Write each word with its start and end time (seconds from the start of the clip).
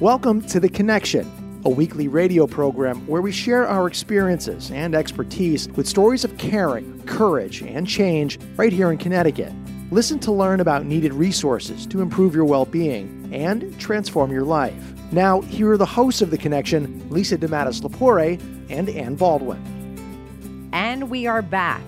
Welcome 0.00 0.42
to 0.48 0.60
The 0.60 0.68
Connection, 0.68 1.62
a 1.64 1.70
weekly 1.70 2.06
radio 2.06 2.46
program 2.46 3.06
where 3.06 3.22
we 3.22 3.32
share 3.32 3.66
our 3.66 3.86
experiences 3.86 4.70
and 4.70 4.94
expertise 4.94 5.70
with 5.70 5.88
stories 5.88 6.22
of 6.22 6.36
caring, 6.36 7.02
courage, 7.04 7.62
and 7.62 7.88
change 7.88 8.38
right 8.56 8.74
here 8.74 8.92
in 8.92 8.98
Connecticut. 8.98 9.54
Listen 9.90 10.18
to 10.18 10.32
learn 10.32 10.60
about 10.60 10.84
needed 10.84 11.14
resources 11.14 11.86
to 11.86 12.02
improve 12.02 12.34
your 12.34 12.44
well 12.44 12.66
being 12.66 13.30
and 13.32 13.80
transform 13.80 14.30
your 14.30 14.44
life. 14.44 14.74
Now, 15.12 15.40
here 15.40 15.70
are 15.70 15.78
the 15.78 15.86
hosts 15.86 16.20
of 16.20 16.30
The 16.30 16.36
Connection, 16.36 17.08
Lisa 17.08 17.38
DeMattia 17.38 17.80
Lepore 17.80 18.38
and 18.68 18.90
Ann 18.90 19.14
Baldwin. 19.14 20.68
And 20.74 21.08
we 21.08 21.26
are 21.26 21.40
back 21.40 21.80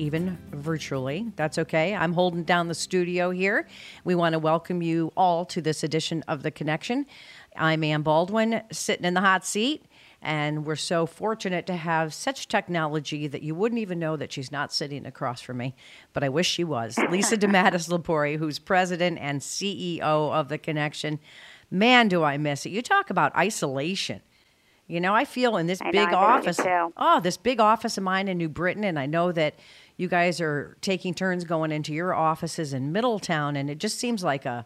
even 0.00 0.38
virtually. 0.52 1.30
That's 1.36 1.58
okay. 1.58 1.94
I'm 1.94 2.14
holding 2.14 2.42
down 2.42 2.68
the 2.68 2.74
studio 2.74 3.30
here. 3.30 3.68
We 4.02 4.14
want 4.14 4.32
to 4.32 4.38
welcome 4.38 4.80
you 4.80 5.12
all 5.14 5.44
to 5.46 5.60
this 5.60 5.84
edition 5.84 6.24
of 6.26 6.42
The 6.42 6.50
Connection. 6.50 7.04
I'm 7.54 7.84
Ann 7.84 8.00
Baldwin, 8.00 8.62
sitting 8.72 9.04
in 9.04 9.12
the 9.12 9.20
hot 9.20 9.44
seat, 9.44 9.84
and 10.22 10.64
we're 10.64 10.76
so 10.76 11.04
fortunate 11.04 11.66
to 11.66 11.76
have 11.76 12.14
such 12.14 12.48
technology 12.48 13.26
that 13.26 13.42
you 13.42 13.54
wouldn't 13.54 13.78
even 13.78 13.98
know 13.98 14.16
that 14.16 14.32
she's 14.32 14.50
not 14.50 14.72
sitting 14.72 15.04
across 15.04 15.42
from 15.42 15.58
me, 15.58 15.74
but 16.14 16.24
I 16.24 16.30
wish 16.30 16.48
she 16.48 16.64
was. 16.64 16.98
Lisa 17.10 17.36
DeMattia 17.36 17.86
Lepore, 17.90 18.38
who's 18.38 18.58
president 18.58 19.18
and 19.20 19.42
CEO 19.42 20.00
of 20.00 20.48
The 20.48 20.56
Connection. 20.56 21.18
Man, 21.70 22.08
do 22.08 22.22
I 22.22 22.38
miss 22.38 22.64
it. 22.64 22.70
You 22.70 22.80
talk 22.80 23.10
about 23.10 23.36
isolation. 23.36 24.22
You 24.90 25.00
know, 25.00 25.14
I 25.14 25.24
feel 25.24 25.56
in 25.56 25.68
this 25.68 25.80
I 25.80 25.92
big 25.92 26.10
know, 26.10 26.18
office. 26.18 26.58
Oh, 26.96 27.20
this 27.20 27.36
big 27.36 27.60
office 27.60 27.96
of 27.96 28.02
mine 28.02 28.26
in 28.26 28.38
New 28.38 28.48
Britain, 28.48 28.82
and 28.82 28.98
I 28.98 29.06
know 29.06 29.30
that 29.30 29.54
you 30.00 30.08
guys 30.08 30.40
are 30.40 30.76
taking 30.80 31.12
turns 31.12 31.44
going 31.44 31.70
into 31.70 31.92
your 31.92 32.14
offices 32.14 32.72
in 32.72 32.90
Middletown, 32.90 33.54
and 33.54 33.68
it 33.68 33.78
just 33.78 33.98
seems 33.98 34.24
like 34.24 34.46
a 34.46 34.64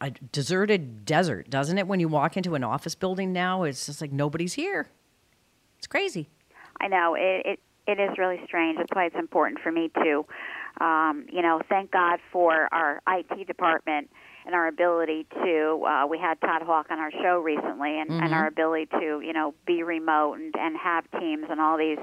a 0.00 0.10
deserted 0.32 1.04
desert, 1.04 1.48
doesn't 1.48 1.78
it? 1.78 1.86
When 1.86 2.00
you 2.00 2.08
walk 2.08 2.36
into 2.36 2.56
an 2.56 2.64
office 2.64 2.96
building 2.96 3.32
now, 3.32 3.62
it's 3.62 3.86
just 3.86 4.00
like 4.00 4.10
nobody's 4.10 4.54
here. 4.54 4.88
It's 5.78 5.86
crazy. 5.86 6.28
I 6.80 6.88
know 6.88 7.14
it, 7.14 7.46
it. 7.46 7.60
It 7.84 7.98
is 7.98 8.16
really 8.16 8.40
strange. 8.46 8.78
That's 8.78 8.90
why 8.92 9.06
it's 9.06 9.16
important 9.16 9.60
for 9.60 9.72
me 9.72 9.90
to, 10.02 10.24
um, 10.80 11.26
you 11.32 11.42
know, 11.42 11.60
thank 11.68 11.90
God 11.90 12.20
for 12.32 12.68
our 12.72 13.02
IT 13.08 13.46
department 13.48 14.08
and 14.46 14.54
our 14.54 14.68
ability 14.68 15.26
to. 15.34 15.84
Uh, 15.84 16.06
we 16.06 16.16
had 16.16 16.40
Todd 16.40 16.62
Hawk 16.62 16.86
on 16.90 17.00
our 17.00 17.10
show 17.10 17.40
recently, 17.40 17.98
and, 17.98 18.08
and 18.10 18.32
our 18.32 18.46
ability 18.46 18.86
to, 18.86 19.20
you 19.20 19.32
know, 19.32 19.54
be 19.66 19.82
remote 19.82 20.34
and, 20.34 20.54
and 20.56 20.76
have 20.76 21.04
teams 21.18 21.46
and 21.50 21.60
all 21.60 21.76
these 21.76 21.98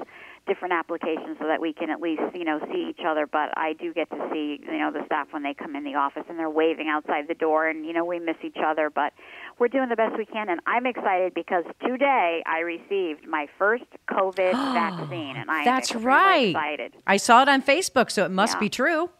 different 0.50 0.74
applications 0.74 1.36
so 1.40 1.46
that 1.46 1.60
we 1.60 1.72
can 1.72 1.90
at 1.90 2.00
least, 2.00 2.22
you 2.34 2.44
know, 2.44 2.58
see 2.72 2.88
each 2.90 3.04
other. 3.06 3.24
But 3.26 3.56
I 3.56 3.72
do 3.74 3.94
get 3.94 4.10
to 4.10 4.28
see, 4.32 4.58
you 4.60 4.78
know, 4.78 4.90
the 4.90 5.06
staff 5.06 5.28
when 5.30 5.44
they 5.44 5.54
come 5.54 5.76
in 5.76 5.84
the 5.84 5.94
office 5.94 6.24
and 6.28 6.36
they're 6.36 6.50
waving 6.50 6.88
outside 6.88 7.28
the 7.28 7.34
door, 7.34 7.68
and 7.68 7.86
you 7.86 7.92
know, 7.92 8.04
we 8.04 8.18
miss 8.18 8.36
each 8.42 8.56
other, 8.66 8.90
but 8.90 9.12
we're 9.60 9.68
doing 9.68 9.88
the 9.88 9.96
best 9.96 10.18
we 10.18 10.26
can. 10.26 10.48
And 10.48 10.60
I'm 10.66 10.86
excited 10.86 11.34
because 11.34 11.64
today 11.86 12.42
I 12.46 12.58
received 12.60 13.28
my 13.28 13.46
first 13.58 13.84
COVID 14.10 14.52
vaccine, 14.74 15.36
and 15.36 15.48
I'm 15.48 15.64
That's 15.64 15.94
right. 15.94 16.48
excited. 16.48 16.94
I 17.06 17.16
saw 17.16 17.42
it 17.42 17.48
on 17.48 17.62
Facebook, 17.62 18.10
so 18.10 18.24
it 18.24 18.30
must 18.32 18.54
Yeah. 18.56 18.60
be 18.60 18.68
true. 18.68 19.10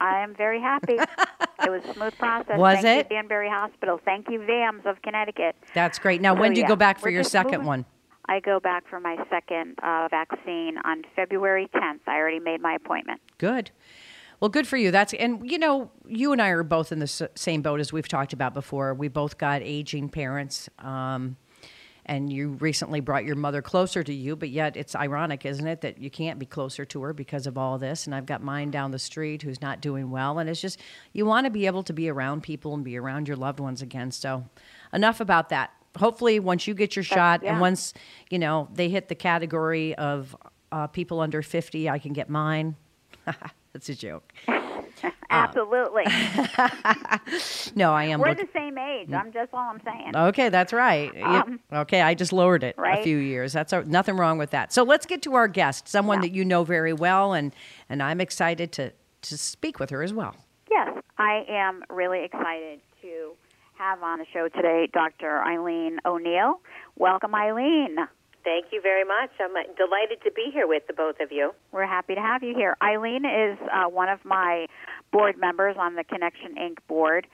I 0.00 0.22
am 0.22 0.34
very 0.34 0.60
happy. 0.60 0.94
it 1.64 1.70
was 1.70 1.82
a 1.88 1.94
smooth 1.94 2.16
process. 2.18 2.58
Was 2.58 2.82
Thank 2.82 2.86
it? 2.86 3.06
You, 3.10 3.16
Danbury 3.16 3.48
Hospital. 3.48 4.00
Thank 4.04 4.26
you, 4.30 4.40
VAMS 4.44 4.82
of 4.86 5.02
Connecticut. 5.02 5.54
That's 5.74 5.98
great. 5.98 6.20
Now, 6.20 6.34
So, 6.34 6.40
when 6.40 6.52
do 6.52 6.58
you 6.58 6.64
yeah, 6.64 6.68
go 6.68 6.76
back 6.76 6.98
for 6.98 7.06
we're 7.08 7.14
your 7.14 7.24
second 7.24 7.52
moving. 7.52 7.66
one? 7.66 7.84
I 8.28 8.40
go 8.40 8.60
back 8.60 8.86
for 8.88 9.00
my 9.00 9.16
second 9.30 9.78
uh, 9.82 10.08
vaccine 10.10 10.76
on 10.84 11.02
February 11.16 11.68
10th. 11.74 12.00
I 12.06 12.16
already 12.16 12.40
made 12.40 12.60
my 12.60 12.74
appointment. 12.74 13.20
Good. 13.38 13.70
Well, 14.40 14.50
good 14.50 14.68
for 14.68 14.76
you. 14.76 14.90
That's 14.90 15.14
and 15.14 15.50
you 15.50 15.58
know, 15.58 15.90
you 16.06 16.32
and 16.32 16.40
I 16.40 16.50
are 16.50 16.62
both 16.62 16.92
in 16.92 17.00
the 17.00 17.28
same 17.34 17.60
boat 17.60 17.80
as 17.80 17.92
we've 17.92 18.06
talked 18.06 18.32
about 18.32 18.54
before. 18.54 18.94
We 18.94 19.08
both 19.08 19.36
got 19.36 19.62
aging 19.62 20.10
parents, 20.10 20.68
um, 20.78 21.36
and 22.06 22.32
you 22.32 22.50
recently 22.60 23.00
brought 23.00 23.24
your 23.24 23.34
mother 23.34 23.62
closer 23.62 24.04
to 24.04 24.14
you. 24.14 24.36
But 24.36 24.50
yet, 24.50 24.76
it's 24.76 24.94
ironic, 24.94 25.44
isn't 25.44 25.66
it, 25.66 25.80
that 25.80 25.98
you 25.98 26.08
can't 26.08 26.38
be 26.38 26.46
closer 26.46 26.84
to 26.84 27.02
her 27.02 27.12
because 27.12 27.48
of 27.48 27.58
all 27.58 27.78
this. 27.78 28.06
And 28.06 28.14
I've 28.14 28.26
got 28.26 28.40
mine 28.40 28.70
down 28.70 28.92
the 28.92 28.98
street 29.00 29.42
who's 29.42 29.60
not 29.60 29.80
doing 29.80 30.10
well, 30.12 30.38
and 30.38 30.48
it's 30.48 30.60
just 30.60 30.78
you 31.12 31.26
want 31.26 31.46
to 31.46 31.50
be 31.50 31.66
able 31.66 31.82
to 31.82 31.92
be 31.92 32.08
around 32.08 32.44
people 32.44 32.74
and 32.74 32.84
be 32.84 32.96
around 32.96 33.26
your 33.26 33.36
loved 33.36 33.58
ones 33.58 33.82
again. 33.82 34.12
So, 34.12 34.44
enough 34.92 35.18
about 35.18 35.48
that. 35.48 35.72
Hopefully, 35.98 36.40
once 36.40 36.66
you 36.66 36.74
get 36.74 36.96
your 36.96 37.02
shot, 37.02 37.40
and 37.40 37.56
yeah. 37.56 37.60
once 37.60 37.94
you 38.30 38.38
know 38.38 38.68
they 38.72 38.88
hit 38.88 39.08
the 39.08 39.14
category 39.14 39.94
of 39.96 40.36
uh, 40.72 40.86
people 40.86 41.20
under 41.20 41.42
fifty, 41.42 41.88
I 41.88 41.98
can 41.98 42.12
get 42.12 42.28
mine. 42.28 42.76
That's 43.72 43.88
a 43.88 43.94
joke. 43.94 44.32
Absolutely. 45.30 46.04
No, 47.74 47.92
I 47.92 48.04
am. 48.04 48.20
We're 48.20 48.30
look- 48.30 48.38
the 48.38 48.48
same 48.52 48.78
age. 48.78 49.12
I'm 49.12 49.30
just 49.32 49.52
all 49.52 49.70
I'm 49.70 49.80
saying. 49.84 50.16
okay, 50.16 50.48
that's 50.48 50.72
right. 50.72 51.10
Um, 51.22 51.60
okay, 51.72 52.00
I 52.00 52.14
just 52.14 52.32
lowered 52.32 52.64
it 52.64 52.74
a 52.78 53.02
few 53.02 53.18
years. 53.18 53.52
That's 53.52 53.72
a, 53.72 53.84
nothing 53.84 54.16
wrong 54.16 54.38
with 54.38 54.50
that. 54.50 54.72
So 54.72 54.82
let's 54.82 55.06
get 55.06 55.22
to 55.22 55.34
our 55.34 55.46
guest, 55.46 55.86
someone 55.86 56.18
Yeah. 56.18 56.22
that 56.28 56.32
you 56.34 56.44
know 56.44 56.64
very 56.64 56.92
well, 56.92 57.34
and 57.34 57.54
and 57.88 58.02
I'm 58.02 58.20
excited 58.20 58.72
to 58.72 58.92
to 59.22 59.38
speak 59.38 59.78
with 59.78 59.90
her 59.90 60.02
as 60.02 60.12
well. 60.12 60.34
Yes, 60.70 60.88
I 61.18 61.44
am 61.48 61.84
really 61.90 62.24
excited 62.24 62.80
to 63.02 63.32
have 63.78 64.02
on 64.02 64.18
the 64.18 64.26
show 64.32 64.48
today 64.48 64.88
Dr. 64.92 65.40
Eileen 65.40 65.98
O'Neill. 66.04 66.60
Welcome, 66.96 67.34
Eileen. 67.34 67.96
Thank 68.42 68.66
you 68.72 68.80
very 68.82 69.04
much. 69.04 69.30
I'm 69.40 69.54
uh, 69.54 69.60
delighted 69.76 70.22
to 70.24 70.32
be 70.32 70.50
here 70.52 70.66
with 70.66 70.86
the 70.86 70.94
both 70.94 71.20
of 71.20 71.30
you. 71.30 71.52
We're 71.70 71.86
happy 71.86 72.14
to 72.14 72.20
have 72.20 72.42
you 72.42 72.54
here. 72.56 72.76
Eileen 72.82 73.24
is 73.24 73.58
uh, 73.72 73.88
one 73.88 74.08
of 74.08 74.24
my 74.24 74.66
board 75.12 75.36
members 75.38 75.76
on 75.78 75.94
the 75.94 76.04
Connection 76.04 76.56
Inc. 76.56 76.78
board. 76.88 77.26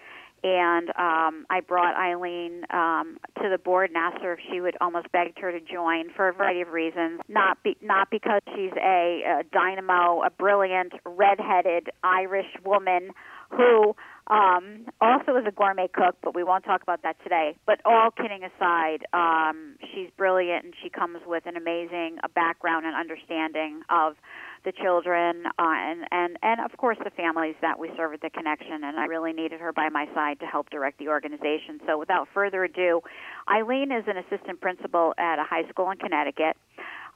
And 0.43 0.91
um, 0.91 1.47
I 1.49 1.61
brought 1.67 1.97
Eileen 1.97 2.65
um, 2.69 3.17
to 3.43 3.49
the 3.49 3.57
board 3.57 3.89
and 3.89 3.97
asked 3.97 4.23
her 4.23 4.35
if 4.35 4.41
she 4.51 4.61
would 4.61 4.77
almost 4.79 5.11
begged 5.11 5.39
her 5.39 5.51
to 5.51 5.61
join 5.61 6.11
for 6.15 6.29
a 6.29 6.33
variety 6.35 6.61
of 6.61 6.69
reasons. 6.69 7.21
Not 7.29 7.63
be, 7.63 7.79
not 7.81 8.11
because 8.11 8.43
she's 8.55 8.73
a, 8.77 9.23
a 9.41 9.43
dynamo, 9.51 10.23
a 10.23 10.29
brilliant, 10.29 10.93
redheaded 11.07 11.89
Irish 12.03 12.53
woman 12.63 13.11
who 13.51 13.97
um, 14.29 14.87
also 15.01 15.37
is 15.37 15.45
a 15.47 15.51
gourmet 15.51 15.89
cook, 15.89 16.17
but 16.23 16.35
we 16.35 16.43
won't 16.43 16.65
talk 16.65 16.83
about 16.83 17.03
that 17.03 17.17
today. 17.23 17.57
But 17.67 17.81
all 17.85 18.11
kidding 18.11 18.43
aside, 18.43 19.05
um, 19.13 19.77
she's 19.93 20.09
brilliant 20.17 20.65
and 20.65 20.75
she 20.83 20.89
comes 20.89 21.19
with 21.27 21.45
an 21.47 21.57
amazing 21.57 22.19
uh, 22.23 22.29
background 22.35 22.87
and 22.87 22.97
understanding 22.97 23.83
of 23.91 24.17
the 24.65 24.73
children 24.73 25.45
uh, 25.47 25.51
and, 25.59 26.07
and, 26.11 26.39
and, 26.43 26.61
of 26.61 26.75
course, 26.79 26.97
the 27.05 27.11
families 27.11 27.55
that 27.61 27.79
we 27.79 27.91
serve 27.99 28.15
at 28.15 28.23
the 28.23 28.31
Connection. 28.31 28.83
And 28.83 28.99
I 28.99 29.05
really 29.05 29.35
needed 29.35 29.61
her 29.61 29.75
by 29.75 29.91
my 29.91 30.07
side 30.15 30.41
to 30.41 30.47
help 30.47 30.71
direct 30.71 30.99
the 30.99 31.09
organization. 31.09 31.81
So 31.87 31.99
without 31.99 32.29
further 32.33 32.65
ado, 32.65 33.03
Eileen 33.47 33.93
is 33.93 34.05
an 34.07 34.17
assistant 34.17 34.63
principal 34.63 35.13
at 35.19 35.39
a 35.39 35.45
high 35.45 35.69
school 35.69 35.91
in 35.91 35.99
Connecticut. 35.99 36.57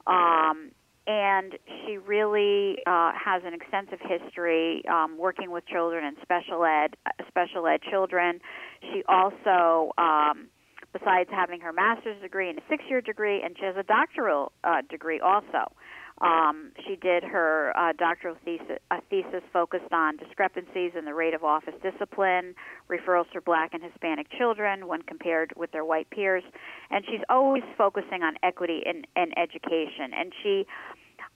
Um, 0.05 0.71
and 1.09 1.57
she 1.65 1.97
really 1.97 2.77
uh, 2.85 3.11
has 3.13 3.41
an 3.43 3.55
extensive 3.55 3.97
history 3.99 4.83
um, 4.87 5.17
working 5.17 5.49
with 5.49 5.65
children 5.65 6.05
and 6.05 6.15
special 6.21 6.63
ed, 6.63 6.95
uh, 7.07 7.09
special 7.27 7.65
ed 7.65 7.81
children. 7.89 8.39
She 8.81 9.01
also, 9.09 9.91
um, 9.97 10.49
besides 10.93 11.31
having 11.31 11.61
her 11.61 11.73
master's 11.73 12.21
degree 12.21 12.47
and 12.47 12.59
a 12.59 12.61
six-year 12.69 13.01
degree, 13.01 13.41
and 13.43 13.55
she 13.57 13.65
has 13.65 13.75
a 13.75 13.83
doctoral 13.83 14.51
uh, 14.63 14.83
degree 14.87 15.19
also. 15.19 15.73
Um, 16.21 16.73
she 16.85 16.97
did 16.97 17.23
her 17.23 17.71
uh, 17.77 17.93
doctoral 17.97 18.35
thesis, 18.43 18.77
a 18.91 19.01
thesis 19.09 19.41
focused 19.53 19.93
on 19.93 20.17
discrepancies 20.17 20.91
in 20.97 21.05
the 21.05 21.13
rate 21.13 21.33
of 21.33 21.45
office 21.45 21.75
discipline, 21.81 22.55
referrals 22.89 23.31
for 23.31 23.39
black 23.39 23.73
and 23.73 23.81
Hispanic 23.81 24.27
children 24.37 24.87
when 24.87 25.01
compared 25.01 25.53
with 25.55 25.71
their 25.71 25.85
white 25.85 26.09
peers, 26.09 26.43
and 26.91 27.05
she's 27.05 27.21
always 27.29 27.63
focusing 27.77 28.21
on 28.21 28.35
equity 28.43 28.83
in, 28.85 29.03
in 29.15 29.31
education. 29.37 30.11
And 30.13 30.33
she, 30.43 30.65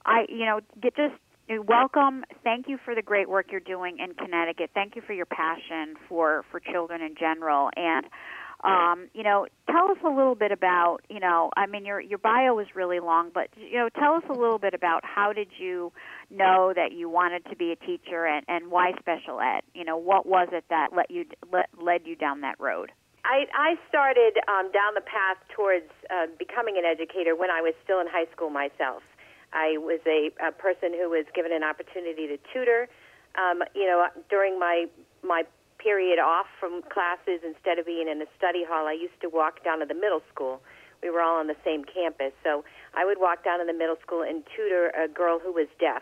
I, 0.06 0.26
you 0.30 0.46
know, 0.46 0.60
get 0.82 0.96
just 0.96 1.16
welcome. 1.68 2.24
Thank 2.44 2.68
you 2.68 2.78
for 2.84 2.96
the 2.96 3.02
great 3.02 3.30
work 3.30 3.48
you're 3.52 3.60
doing 3.60 4.00
in 4.00 4.14
Connecticut. 4.14 4.72
Thank 4.74 4.96
you 4.96 5.02
for 5.02 5.14
your 5.14 5.26
passion 5.26 5.96
for 6.08 6.46
for 6.52 6.60
children 6.60 7.02
in 7.02 7.16
general 7.16 7.70
and 7.76 8.06
um, 8.64 9.10
you 9.14 9.24
know, 9.24 9.46
tell 9.70 9.92
us 9.92 9.98
a 10.06 10.10
little 10.10 10.36
bit 10.36 10.52
about, 10.52 11.00
you 11.10 11.20
know, 11.20 11.52
I 11.58 11.66
mean, 11.66 11.86
your 11.86 12.00
your 12.00 12.18
bio 12.18 12.54
was 12.54 12.68
really 12.74 13.02
long, 13.02 13.30
but 13.34 13.50
you 13.58 13.78
know, 13.78 13.90
tell 13.90 14.14
us 14.14 14.24
a 14.30 14.34
little 14.34 14.58
bit 14.58 14.74
about 14.74 15.04
how 15.04 15.34
did 15.34 15.50
you 15.58 15.92
know 16.30 16.72
that 16.74 16.94
you 16.94 17.10
wanted 17.10 17.46
to 17.50 17.56
be 17.58 17.74
a 17.74 17.76
teacher 17.76 18.26
and 18.26 18.46
and 18.48 18.72
why 18.72 18.94
special 19.00 19.42
ed? 19.42 19.64
You 19.74 19.84
know, 19.84 19.98
what 19.98 20.26
was 20.26 20.48
it 20.54 20.64
that 20.70 20.90
let 20.96 21.12
you 21.12 21.26
let, 21.52 21.70
led 21.78 22.02
you 22.06 22.16
down 22.16 22.42
that 22.42 22.58
road? 22.60 22.92
I, 23.26 23.48
I 23.56 23.76
started 23.88 24.36
um, 24.50 24.72
down 24.72 24.96
the 24.96 25.02
path 25.02 25.38
towards 25.56 25.88
uh, 26.12 26.28
becoming 26.38 26.76
an 26.78 26.84
educator 26.84 27.36
when 27.36 27.50
I 27.50 27.62
was 27.62 27.74
still 27.84 28.02
in 28.02 28.08
high 28.08 28.28
school 28.36 28.50
myself. 28.50 29.02
I 29.54 29.78
was 29.78 30.00
a, 30.06 30.32
a 30.42 30.52
person 30.52 30.92
who 30.92 31.10
was 31.10 31.26
given 31.34 31.54
an 31.54 31.64
opportunity 31.64 32.28
to 32.28 32.38
tutor. 32.52 32.90
Um, 33.38 33.64
you 33.74 33.86
know, 33.86 34.08
during 34.30 34.60
my 34.60 34.86
my 35.24 35.44
period 35.78 36.20
off 36.20 36.48
from 36.60 36.82
classes 36.90 37.42
instead 37.46 37.78
of 37.78 37.86
being 37.86 38.08
in 38.08 38.22
a 38.22 38.30
study 38.38 38.64
hall, 38.64 38.88
I 38.88 38.94
used 38.94 39.20
to 39.22 39.30
walk 39.30 39.64
down 39.64 39.80
to 39.80 39.86
the 39.86 39.94
middle 39.94 40.22
school. 40.34 40.62
We 41.02 41.10
were 41.10 41.22
all 41.22 41.38
on 41.40 41.48
the 41.48 41.60
same 41.66 41.84
campus, 41.84 42.32
so 42.44 42.64
I 42.96 43.06
would 43.06 43.20
walk 43.20 43.44
down 43.44 43.60
to 43.60 43.66
the 43.66 43.78
middle 43.78 43.98
school 44.02 44.24
and 44.24 44.44
tutor 44.56 44.90
a 44.96 45.08
girl 45.08 45.40
who 45.40 45.52
was 45.52 45.68
deaf. 45.80 46.02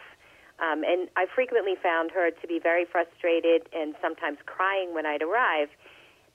Um, 0.62 0.84
and 0.86 1.10
I 1.18 1.26
frequently 1.34 1.74
found 1.82 2.12
her 2.12 2.30
to 2.30 2.48
be 2.48 2.60
very 2.62 2.86
frustrated 2.86 3.66
and 3.74 3.96
sometimes 4.00 4.38
crying 4.46 4.94
when 4.94 5.08
I'd 5.08 5.24
arrive. 5.24 5.70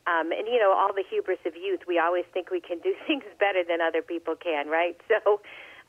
Um, 0.06 0.30
and 0.30 0.46
you 0.46 0.58
know, 0.58 0.74
all 0.74 0.90
the 0.94 1.06
hubris 1.08 1.38
of 1.46 1.54
youth, 1.54 1.86
we 1.86 1.98
always 1.98 2.24
think 2.34 2.50
we 2.50 2.60
can 2.60 2.78
do 2.78 2.94
things 3.06 3.24
better 3.38 3.62
than 3.62 3.80
other 3.80 4.02
people 4.02 4.34
can, 4.34 4.68
right? 4.68 4.98
So, 5.06 5.40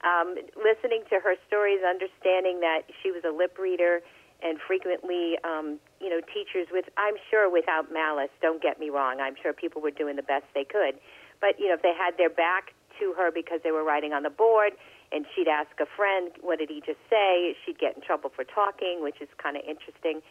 um, 0.04 0.36
listening 0.58 1.04
to 1.10 1.20
her 1.20 1.36
stories, 1.48 1.80
understanding 1.82 2.60
that 2.62 2.84
she 3.02 3.12
was 3.12 3.24
a 3.26 3.32
lip 3.32 3.58
reader 3.58 4.02
and 4.44 4.60
frequently, 4.62 5.34
um, 5.44 5.80
you 6.00 6.10
know, 6.10 6.22
teachers 6.22 6.68
with, 6.72 6.86
I'm 6.98 7.16
sure 7.32 7.50
without 7.50 7.92
malice, 7.92 8.30
don't 8.42 8.62
get 8.62 8.80
me 8.80 8.90
wrong, 8.90 9.20
I'm 9.20 9.36
sure 9.42 9.54
people 9.54 9.82
were 9.82 9.92
doing 9.92 10.16
the 10.16 10.24
best 10.24 10.46
they 10.54 10.64
could. 10.64 11.02
But, 11.42 11.60
you 11.60 11.68
know, 11.68 11.74
if 11.74 11.82
they 11.82 11.94
had 11.98 12.18
their 12.18 12.30
back 12.30 12.74
to 13.00 13.14
her 13.18 13.32
because 13.32 13.62
they 13.64 13.72
were 13.72 13.84
writing 13.84 14.14
on 14.14 14.24
the 14.24 14.30
board 14.30 14.74
and 15.12 15.26
she'd 15.34 15.48
ask 15.48 15.70
a 15.80 15.86
friend, 15.86 16.32
what 16.42 16.60
did 16.60 16.70
he 16.70 16.82
just 16.86 17.00
say? 17.10 17.56
She'd 17.66 17.80
get 17.80 17.96
in 17.96 18.02
trouble 18.02 18.32
for 18.34 18.44
talking, 18.44 19.00
which 19.02 19.22
is 19.22 19.30
kind 19.42 19.56
of 19.56 19.64
interesting. 19.68 20.22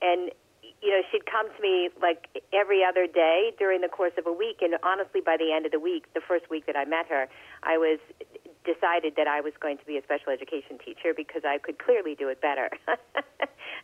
And, 0.00 0.30
you 0.80 0.90
know, 0.90 1.02
she'd 1.10 1.26
come 1.26 1.48
to 1.54 1.60
me 1.60 1.90
like 2.00 2.28
every 2.52 2.84
other 2.84 3.06
day 3.06 3.52
during 3.58 3.80
the 3.80 3.88
course 3.88 4.12
of 4.16 4.26
a 4.26 4.32
week. 4.32 4.62
And 4.62 4.76
honestly, 4.82 5.20
by 5.20 5.36
the 5.36 5.52
end 5.52 5.66
of 5.66 5.72
the 5.72 5.80
week, 5.80 6.06
the 6.14 6.20
first 6.26 6.48
week 6.48 6.66
that 6.66 6.76
I 6.76 6.84
met 6.84 7.08
her, 7.08 7.28
I 7.62 7.76
was 7.76 7.98
decided 8.64 9.16
that 9.16 9.26
I 9.26 9.40
was 9.40 9.52
going 9.60 9.78
to 9.78 9.86
be 9.86 9.96
a 9.96 10.02
special 10.02 10.32
education 10.32 10.78
teacher 10.78 11.16
because 11.16 11.42
I 11.44 11.58
could 11.58 11.78
clearly 11.78 12.14
do 12.14 12.28
it 12.28 12.40
better. 12.40 12.68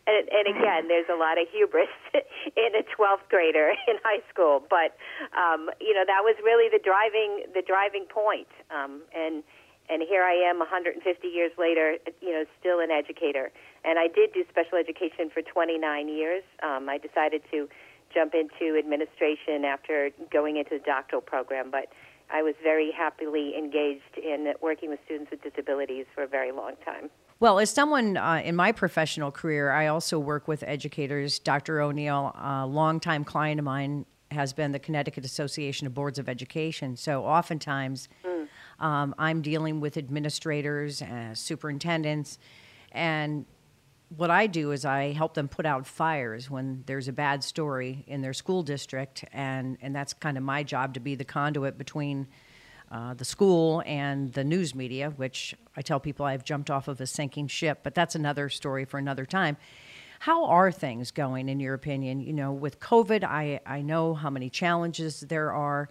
and, 0.07 0.23
and 0.29 0.45
again, 0.45 0.87
there's 0.87 1.09
a 1.09 1.17
lot 1.17 1.41
of 1.41 1.47
hubris 1.51 1.89
in 2.13 2.71
a 2.77 2.83
12th 2.85 3.25
grader 3.29 3.73
in 3.87 3.97
high 4.03 4.21
school, 4.29 4.61
but 4.69 4.93
um, 5.33 5.69
you 5.81 5.93
know 5.93 6.05
that 6.05 6.21
was 6.21 6.35
really 6.43 6.69
the 6.69 6.81
driving 6.83 7.49
the 7.53 7.63
driving 7.65 8.05
point. 8.05 8.49
Um, 8.69 9.01
and 9.15 9.43
and 9.89 10.03
here 10.03 10.23
I 10.23 10.33
am, 10.33 10.59
150 10.59 10.99
years 11.27 11.51
later, 11.57 11.95
you 12.21 12.31
know, 12.31 12.43
still 12.59 12.79
an 12.79 12.91
educator. 12.91 13.51
And 13.85 13.97
I 13.97 14.07
did 14.07 14.33
do 14.33 14.43
special 14.49 14.77
education 14.77 15.29
for 15.31 15.41
29 15.41 15.79
years. 16.09 16.43
Um, 16.61 16.89
I 16.89 16.97
decided 16.97 17.41
to 17.51 17.69
jump 18.13 18.33
into 18.33 18.77
administration 18.77 19.63
after 19.63 20.11
going 20.31 20.57
into 20.57 20.77
the 20.77 20.83
doctoral 20.83 21.21
program, 21.21 21.71
but 21.71 21.87
I 22.31 22.43
was 22.43 22.55
very 22.61 22.91
happily 22.91 23.53
engaged 23.57 24.17
in 24.17 24.53
working 24.61 24.89
with 24.89 24.99
students 25.05 25.31
with 25.31 25.41
disabilities 25.41 26.05
for 26.13 26.23
a 26.23 26.27
very 26.27 26.51
long 26.51 26.73
time. 26.83 27.09
Well, 27.39 27.59
as 27.59 27.69
someone 27.69 28.17
uh, 28.17 28.41
in 28.43 28.55
my 28.55 28.71
professional 28.71 29.31
career, 29.31 29.71
I 29.71 29.87
also 29.87 30.17
work 30.17 30.47
with 30.47 30.63
educators. 30.63 31.39
Dr. 31.39 31.81
O'Neill, 31.81 32.33
a 32.35 32.65
longtime 32.65 33.23
client 33.23 33.59
of 33.59 33.65
mine, 33.65 34.05
has 34.31 34.53
been 34.53 34.71
the 34.71 34.79
Connecticut 34.79 35.23
Association 35.23 35.87
of 35.87 35.93
Boards 35.93 36.19
of 36.19 36.27
Education. 36.27 36.97
So 36.97 37.23
oftentimes, 37.23 38.09
mm. 38.25 38.47
um, 38.79 39.15
I'm 39.17 39.41
dealing 39.41 39.79
with 39.79 39.97
administrators, 39.97 41.01
uh, 41.01 41.33
superintendents, 41.33 42.39
and 42.91 43.45
what 44.15 44.31
I 44.31 44.47
do 44.47 44.71
is 44.71 44.85
I 44.85 45.11
help 45.11 45.33
them 45.33 45.47
put 45.47 45.65
out 45.65 45.85
fires 45.85 46.49
when 46.49 46.83
there's 46.85 47.07
a 47.07 47.13
bad 47.13 47.43
story 47.43 48.05
in 48.07 48.21
their 48.21 48.33
school 48.33 48.63
district, 48.63 49.25
and, 49.33 49.77
and 49.81 49.95
that's 49.95 50.13
kind 50.13 50.37
of 50.37 50.43
my 50.43 50.63
job 50.63 50.93
to 50.93 50.99
be 50.99 51.15
the 51.15 51.25
conduit 51.25 51.77
between 51.77 52.27
uh, 52.89 53.13
the 53.15 53.25
school 53.25 53.83
and 53.85 54.31
the 54.31 54.45
news 54.45 54.73
media, 54.73 55.09
which 55.17 55.55
I 55.75 55.81
tell 55.81 55.99
people 55.99 56.25
I've 56.25 56.45
jumped 56.45 56.69
off 56.69 56.87
of 56.87 57.01
a 57.01 57.07
sinking 57.07 57.47
ship, 57.47 57.79
but 57.83 57.93
that's 57.93 58.15
another 58.15 58.47
story 58.47 58.85
for 58.85 58.97
another 58.97 59.25
time. 59.25 59.57
How 60.19 60.45
are 60.45 60.71
things 60.71 61.11
going, 61.11 61.49
in 61.49 61.59
your 61.59 61.73
opinion? 61.73 62.21
You 62.21 62.33
know, 62.33 62.53
with 62.53 62.79
COVID, 62.79 63.23
I, 63.23 63.59
I 63.65 63.81
know 63.81 64.13
how 64.13 64.29
many 64.29 64.49
challenges 64.49 65.19
there 65.19 65.51
are 65.51 65.89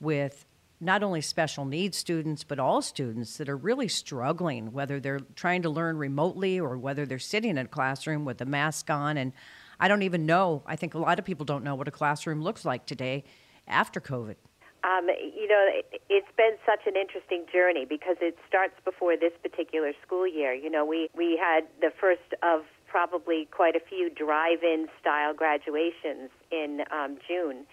with 0.00 0.46
not 0.80 1.02
only 1.02 1.20
special 1.20 1.64
needs 1.64 1.96
students, 1.96 2.44
but 2.44 2.58
all 2.58 2.80
students 2.82 3.36
that 3.38 3.48
are 3.48 3.56
really 3.56 3.88
struggling, 3.88 4.72
whether 4.72 5.00
they're 5.00 5.20
trying 5.34 5.62
to 5.62 5.70
learn 5.70 5.96
remotely 5.96 6.60
or 6.60 6.78
whether 6.78 7.04
they're 7.04 7.18
sitting 7.18 7.50
in 7.50 7.58
a 7.58 7.66
classroom 7.66 8.24
with 8.24 8.40
a 8.40 8.44
mask 8.44 8.88
on. 8.88 9.16
And 9.16 9.32
I 9.80 9.88
don't 9.88 10.02
even 10.02 10.24
know, 10.24 10.62
I 10.66 10.76
think 10.76 10.94
a 10.94 10.98
lot 10.98 11.18
of 11.18 11.24
people 11.24 11.44
don't 11.44 11.64
know 11.64 11.74
what 11.74 11.88
a 11.88 11.92
classroom 11.92 12.42
looks 12.42 12.64
like 12.64 12.86
today 12.86 13.24
after 13.66 14.00
COVID. 14.00 14.36
Um, 14.84 15.08
you 15.08 15.48
know, 15.48 15.66
it, 15.68 16.00
it's 16.08 16.30
been 16.36 16.52
such 16.64 16.86
an 16.86 16.94
interesting 16.96 17.44
journey 17.52 17.84
because 17.84 18.16
it 18.20 18.38
starts 18.46 18.74
before 18.84 19.16
this 19.16 19.32
particular 19.42 19.92
school 20.06 20.26
year. 20.26 20.54
You 20.54 20.70
know, 20.70 20.84
we, 20.84 21.10
we 21.16 21.36
had 21.36 21.64
the 21.80 21.90
first 22.00 22.34
of 22.44 22.62
probably 22.86 23.48
quite 23.50 23.74
a 23.74 23.80
few 23.80 24.08
drive 24.08 24.62
in 24.62 24.86
style 25.00 25.34
graduations 25.34 26.30
in 26.52 26.84
um, 26.92 27.18
June 27.26 27.66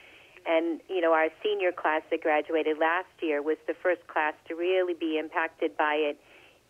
and 0.46 0.82
you 0.88 1.02
know 1.02 1.14
our 1.14 1.30
senior 1.44 1.72
class 1.72 2.02
that 2.12 2.22
graduated 2.22 2.78
last 2.78 3.10
year 3.22 3.42
was 3.42 3.58
the 3.68 3.74
first 3.74 4.06
class 4.08 4.34
to 4.48 4.56
really 4.56 4.94
be 4.94 5.18
impacted 5.18 5.76
by 5.78 5.96
it 5.96 6.20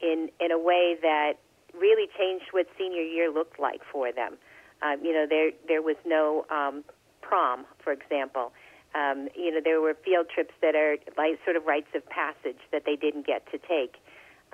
in 0.01 0.29
in 0.39 0.51
a 0.51 0.59
way 0.59 0.95
that 1.01 1.33
really 1.73 2.07
changed 2.17 2.45
what 2.51 2.67
senior 2.77 3.01
year 3.01 3.31
looked 3.31 3.59
like 3.59 3.81
for 3.91 4.11
them. 4.11 4.37
Um, 4.81 5.03
you 5.03 5.13
know, 5.13 5.25
there 5.29 5.51
there 5.67 5.81
was 5.81 5.97
no 6.05 6.45
um, 6.49 6.83
prom, 7.21 7.65
for 7.83 7.91
example. 7.91 8.51
Um, 8.93 9.27
you 9.35 9.51
know, 9.51 9.59
there 9.63 9.81
were 9.81 9.95
field 10.05 10.27
trips 10.33 10.53
that 10.61 10.75
are 10.75 10.97
like 11.17 11.39
sort 11.43 11.57
of 11.57 11.65
rites 11.65 11.89
of 11.95 12.07
passage 12.07 12.59
that 12.71 12.83
they 12.85 12.95
didn't 12.95 13.27
get 13.27 13.45
to 13.51 13.57
take. 13.57 13.95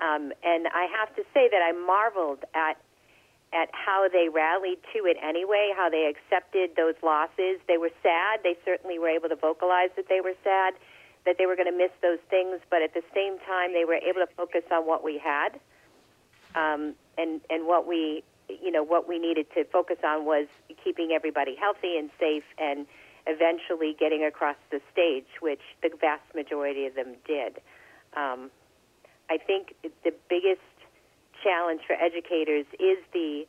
Um, 0.00 0.32
and 0.42 0.66
I 0.74 0.88
have 0.98 1.14
to 1.14 1.22
say 1.32 1.48
that 1.48 1.62
I 1.62 1.72
marveled 1.72 2.44
at 2.54 2.76
at 3.52 3.68
how 3.72 4.08
they 4.08 4.28
rallied 4.28 4.78
to 4.94 5.04
it 5.04 5.16
anyway, 5.22 5.72
how 5.76 5.90
they 5.90 6.06
accepted 6.06 6.70
those 6.76 6.94
losses. 7.02 7.60
They 7.68 7.76
were 7.76 7.90
sad. 8.02 8.40
They 8.42 8.56
certainly 8.64 8.98
were 8.98 9.08
able 9.08 9.28
to 9.28 9.36
vocalize 9.36 9.90
that 9.96 10.08
they 10.08 10.20
were 10.20 10.34
sad, 10.42 10.74
that 11.26 11.36
they 11.38 11.46
were 11.46 11.56
going 11.56 11.70
to 11.70 11.76
miss 11.76 11.92
those 12.00 12.18
things, 12.30 12.60
but 12.70 12.82
at 12.82 12.94
the 12.94 13.02
same 13.14 13.38
time, 13.46 13.72
they 13.72 13.84
were 13.84 13.94
able 13.94 14.20
to 14.20 14.28
focus 14.36 14.64
on 14.70 14.86
what 14.86 15.04
we 15.04 15.18
had, 15.18 15.60
um, 16.54 16.94
and 17.18 17.40
and 17.50 17.66
what 17.66 17.86
we, 17.86 18.24
you 18.48 18.70
know, 18.70 18.82
what 18.82 19.08
we 19.08 19.18
needed 19.18 19.46
to 19.54 19.64
focus 19.64 19.98
on 20.04 20.24
was 20.24 20.46
keeping 20.82 21.12
everybody 21.12 21.54
healthy 21.54 21.96
and 21.96 22.10
safe, 22.18 22.44
and 22.58 22.86
eventually 23.26 23.94
getting 23.98 24.24
across 24.24 24.56
the 24.70 24.80
stage, 24.92 25.26
which 25.40 25.60
the 25.82 25.90
vast 26.00 26.34
majority 26.34 26.86
of 26.86 26.94
them 26.94 27.14
did. 27.26 27.60
Um, 28.16 28.50
I 29.30 29.38
think 29.38 29.74
the 29.82 30.12
biggest 30.28 30.60
challenge 31.42 31.80
for 31.86 31.94
educators 31.94 32.66
is 32.78 32.98
the 33.12 33.44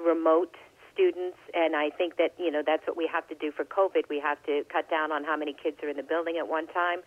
remote 0.00 0.54
students 0.92 1.38
and 1.54 1.74
I 1.74 1.90
think 1.90 2.16
that 2.16 2.34
you 2.38 2.50
know 2.50 2.62
that's 2.64 2.86
what 2.86 2.96
we 2.96 3.08
have 3.12 3.26
to 3.28 3.34
do 3.34 3.50
for 3.50 3.64
COVID. 3.64 4.08
We 4.08 4.20
have 4.20 4.42
to 4.44 4.64
cut 4.70 4.90
down 4.90 5.10
on 5.10 5.24
how 5.24 5.36
many 5.36 5.54
kids 5.54 5.78
are 5.82 5.88
in 5.88 5.96
the 5.96 6.02
building 6.02 6.36
at 6.38 6.48
one 6.48 6.66
time. 6.68 7.00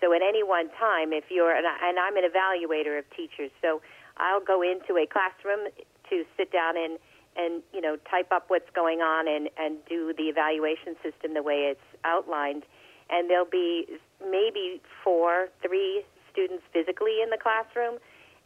So 0.00 0.12
at 0.12 0.20
any 0.20 0.42
one 0.42 0.68
time, 0.78 1.12
if 1.12 1.24
you're 1.30 1.54
and, 1.54 1.66
I, 1.66 1.88
and 1.88 1.98
I'm 1.98 2.16
an 2.16 2.24
evaluator 2.24 2.98
of 2.98 3.04
teachers, 3.16 3.50
so 3.62 3.80
I'll 4.18 4.44
go 4.44 4.62
into 4.62 5.00
a 5.00 5.06
classroom 5.06 5.70
to 6.10 6.24
sit 6.36 6.52
down 6.52 6.76
and 6.76 6.98
and 7.36 7.62
you 7.72 7.80
know 7.80 7.96
type 8.10 8.30
up 8.30 8.44
what's 8.48 8.68
going 8.74 9.00
on 9.00 9.28
and 9.28 9.48
and 9.56 9.78
do 9.88 10.12
the 10.16 10.24
evaluation 10.24 10.96
system 11.02 11.34
the 11.34 11.42
way 11.42 11.72
it's 11.72 11.88
outlined. 12.04 12.64
And 13.10 13.28
there'll 13.28 13.44
be 13.44 13.86
maybe 14.30 14.80
four, 15.04 15.48
three 15.60 16.04
students 16.30 16.64
physically 16.72 17.20
in 17.22 17.30
the 17.30 17.36
classroom 17.36 17.98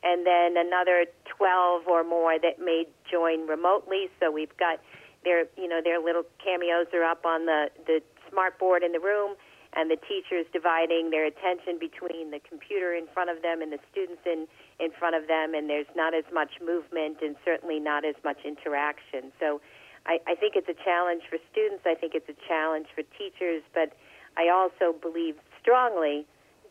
and 0.06 0.24
then 0.24 0.54
another 0.54 1.06
12 1.26 1.88
or 1.88 2.04
more 2.04 2.38
that 2.38 2.62
may 2.62 2.86
join 3.10 3.46
remotely. 3.48 4.06
So 4.20 4.30
we've 4.30 4.56
got 4.56 4.78
their, 5.24 5.50
you 5.58 5.66
know, 5.66 5.80
their 5.82 6.00
little 6.00 6.22
cameos 6.38 6.86
are 6.94 7.02
up 7.02 7.26
on 7.26 7.46
the 7.46 7.68
the 7.86 8.00
smart 8.30 8.58
board 8.58 8.82
in 8.84 8.92
the 8.92 9.00
room, 9.00 9.34
and 9.74 9.90
the 9.90 9.96
teachers 9.96 10.46
dividing 10.52 11.10
their 11.10 11.26
attention 11.26 11.78
between 11.78 12.30
the 12.30 12.38
computer 12.38 12.94
in 12.94 13.06
front 13.12 13.30
of 13.30 13.42
them 13.42 13.62
and 13.62 13.72
the 13.72 13.82
students 13.90 14.22
in 14.24 14.46
in 14.78 14.92
front 14.94 15.16
of 15.16 15.26
them, 15.26 15.54
and 15.54 15.68
there's 15.68 15.90
not 15.96 16.14
as 16.14 16.24
much 16.32 16.62
movement 16.62 17.18
and 17.20 17.34
certainly 17.44 17.80
not 17.80 18.04
as 18.04 18.16
much 18.24 18.38
interaction. 18.46 19.34
So. 19.40 19.60
I, 20.08 20.20
I 20.24 20.36
think 20.36 20.54
it's 20.54 20.68
a 20.68 20.84
challenge 20.84 21.22
for 21.28 21.36
students. 21.50 21.82
I 21.84 21.96
think 21.96 22.14
it's 22.14 22.28
a 22.28 22.38
challenge 22.46 22.86
for 22.94 23.02
teachers, 23.18 23.64
but 23.74 23.90
I 24.38 24.46
also 24.54 24.96
believe 24.96 25.34
strongly 25.60 26.24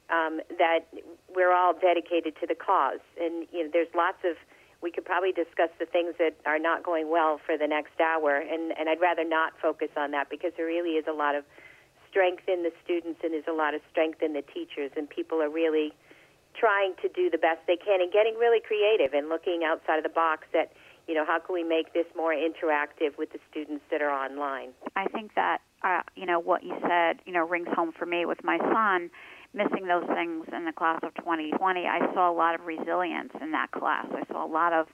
um, 0.09 0.39
that 0.57 0.85
we're 1.33 1.53
all 1.53 1.73
dedicated 1.73 2.35
to 2.41 2.47
the 2.47 2.55
cause. 2.55 3.03
And 3.19 3.47
you 3.51 3.63
know, 3.63 3.69
there's 3.71 3.91
lots 3.95 4.19
of 4.23 4.37
we 4.81 4.91
could 4.91 5.05
probably 5.05 5.31
discuss 5.31 5.69
the 5.79 5.85
things 5.85 6.13
that 6.19 6.35
are 6.45 6.59
not 6.59 6.83
going 6.83 7.09
well 7.09 7.39
for 7.43 7.57
the 7.57 7.67
next 7.67 7.99
hour, 7.99 8.37
and 8.37 8.71
and 8.77 8.89
I'd 8.89 9.01
rather 9.01 9.23
not 9.23 9.53
focus 9.61 9.89
on 9.97 10.11
that 10.11 10.29
because 10.29 10.51
there 10.57 10.65
really 10.67 10.97
is 10.97 11.05
a 11.07 11.13
lot 11.13 11.35
of 11.35 11.43
strength 12.09 12.47
in 12.47 12.63
the 12.63 12.71
students 12.83 13.19
and 13.23 13.33
there's 13.33 13.49
a 13.49 13.53
lot 13.53 13.73
of 13.73 13.81
strength 13.91 14.21
in 14.21 14.33
the 14.33 14.43
teachers, 14.43 14.91
and 14.95 15.09
people 15.09 15.41
are 15.41 15.49
really 15.49 15.91
trying 16.53 16.93
to 17.01 17.09
do 17.09 17.29
the 17.29 17.37
best 17.37 17.59
they 17.67 17.75
can 17.75 17.99
and 17.99 18.13
getting 18.13 18.35
really 18.35 18.61
creative 18.61 19.13
and 19.13 19.27
looking 19.27 19.63
outside 19.65 19.97
of 19.97 20.03
the 20.03 20.15
box 20.15 20.47
at 20.53 20.71
you 21.07 21.13
know 21.13 21.25
how 21.25 21.39
can 21.39 21.53
we 21.53 21.63
make 21.63 21.93
this 21.93 22.05
more 22.15 22.33
interactive 22.33 23.17
with 23.17 23.31
the 23.31 23.39
students 23.51 23.83
that 23.91 24.01
are 24.01 24.11
online. 24.11 24.69
I 24.95 25.05
think 25.07 25.35
that 25.35 25.59
uh, 25.83 26.01
you 26.15 26.25
know 26.25 26.39
what 26.39 26.63
you 26.63 26.75
said 26.81 27.19
you 27.25 27.33
know 27.33 27.47
rings 27.47 27.67
home 27.75 27.91
for 27.91 28.05
me 28.05 28.25
with 28.25 28.43
my 28.43 28.57
son 28.57 29.09
missing 29.55 29.87
those 29.87 30.05
things 30.13 30.45
in 30.55 30.65
the 30.65 30.73
class 30.73 30.99
of 31.03 31.13
2020, 31.15 31.85
I 31.85 31.99
saw 32.13 32.29
a 32.29 32.35
lot 32.35 32.55
of 32.55 32.65
resilience 32.65 33.31
in 33.41 33.51
that 33.51 33.71
class. 33.71 34.05
I 34.11 34.23
saw 34.31 34.45
a 34.45 34.51
lot 34.51 34.73
of 34.73 34.87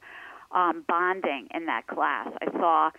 um, 0.51 0.83
bonding 0.87 1.47
in 1.53 1.65
that 1.65 1.87
class. 1.87 2.27
I 2.41 2.51
saw, 2.51 2.91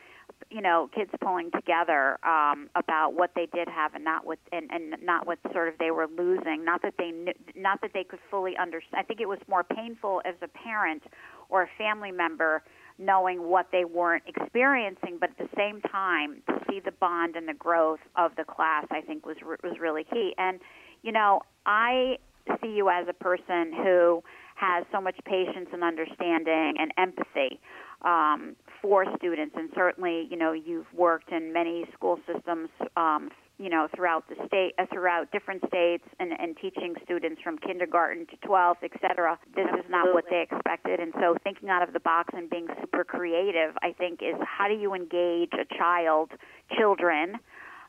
you 0.51 0.61
know, 0.61 0.91
kids 0.95 1.11
pulling 1.21 1.51
together 1.53 2.19
um, 2.27 2.69
about 2.75 3.15
what 3.15 3.31
they 3.37 3.47
did 3.55 3.69
have 3.69 3.95
and 3.95 4.05
not 4.05 4.27
what 4.27 4.39
and, 4.51 4.71
and 4.73 4.97
not 5.03 5.27
what 5.27 5.39
sort 5.53 5.69
of 5.69 5.75
they 5.79 5.91
were 5.91 6.09
losing. 6.19 6.65
Not 6.65 6.83
that 6.83 6.95
they 6.99 7.11
knew, 7.11 7.33
not 7.55 7.81
that 7.83 7.93
they 7.95 8.05
could 8.05 8.21
fully 8.31 8.57
understand. 8.57 8.99
I 8.99 9.03
think 9.05 9.21
it 9.21 9.29
was 9.29 9.39
more 9.49 9.63
painful 9.65 10.23
as 10.25 10.35
a 10.43 10.49
parent 10.49 11.05
or 11.49 11.63
a 11.63 11.69
family 11.79 12.11
member 12.11 12.63
knowing 12.99 13.43
what 13.43 13.69
they 13.73 13.85
weren't 13.85 14.23
experiencing, 14.27 15.17
but 15.19 15.31
at 15.31 15.39
the 15.39 15.49
same 15.57 15.81
time, 15.81 16.43
to 16.47 16.61
see 16.69 16.81
the 16.81 16.93
bond 16.93 17.37
and 17.37 17.49
the 17.49 17.55
growth 17.55 18.01
of 18.17 18.33
the 18.37 18.45
class, 18.45 18.87
I 18.91 19.01
think 19.01 19.27
was 19.27 19.37
was 19.63 19.79
really 19.81 20.05
key. 20.05 20.35
And 20.39 20.61
you 21.03 21.13
know, 21.13 21.41
I 21.67 22.19
see 22.61 22.71
you 22.71 22.89
as 22.89 23.07
a 23.09 23.13
person 23.13 23.73
who 23.73 24.23
has 24.57 24.85
so 24.93 25.01
much 25.01 25.17
patience 25.25 25.69
and 25.73 25.83
understanding 25.83 26.75
and 26.79 26.93
empathy 26.97 27.61
um, 28.03 28.57
for 28.81 29.05
students, 29.17 29.55
and 29.57 29.71
certainly, 29.75 30.27
you 30.31 30.37
know, 30.37 30.53
you've 30.53 30.93
worked 30.93 31.31
in 31.31 31.53
many 31.53 31.85
school 31.95 32.19
systems, 32.33 32.69
um, 32.97 33.31
you 33.59 33.69
know, 33.69 33.87
throughout 33.95 34.25
the 34.29 34.35
state, 34.47 34.73
uh, 34.79 34.87
throughout 34.93 35.31
different 35.31 35.63
states, 35.69 36.05
and, 36.19 36.33
and 36.39 36.57
teaching 36.57 36.95
students 37.05 37.41
from 37.43 37.59
kindergarten 37.59 38.27
to 38.27 38.37
12th, 38.49 38.83
et 38.83 38.91
cetera. 39.01 39.39
This 39.55 39.67
is 39.79 39.85
not 39.89 40.13
what 40.15 40.25
they 40.31 40.43
expected, 40.51 40.99
and 40.99 41.13
so 41.21 41.37
thinking 41.45 41.69
out 41.69 41.87
of 41.87 41.93
the 41.93 42.01
box 42.01 42.35
and 42.37 42.51
being 42.51 42.67
super 42.81 43.05
creative, 43.05 43.77
I 43.83 43.93
think, 43.93 44.21
is 44.21 44.35
how 44.45 44.67
do 44.67 44.75
you 44.75 44.95
engage 44.95 45.53
a 45.55 45.65
child, 45.77 46.31
children 46.77 47.37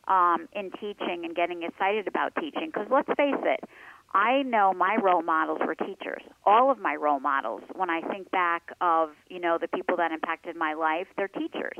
um, 0.07 0.48
in 0.53 0.72
teaching 0.72 1.24
and 1.24 1.36
getting 1.36 1.63
excited 1.63 2.07
about 2.07 2.33
teaching. 2.39 2.67
Because 2.74 2.88
let's 2.91 3.10
face 3.17 3.41
it, 3.43 3.60
I 4.13 4.43
know 4.43 4.74
my 4.74 4.98
role 5.01 5.24
models 5.24 5.60
were 5.65 5.75
teachers. 5.75 6.22
All 6.45 6.69
of 6.69 6.77
my 6.79 6.95
role 6.95 7.19
models, 7.19 7.62
when 7.75 7.89
I 7.89 8.01
think 8.01 8.29
back 8.31 8.72
of 8.79 9.10
you 9.29 9.39
know 9.39 9.57
the 9.60 9.67
people 9.67 9.98
that 9.98 10.12
impacted 10.12 10.55
my 10.55 10.74
life, 10.74 11.07
they're 11.17 11.27
teachers, 11.27 11.77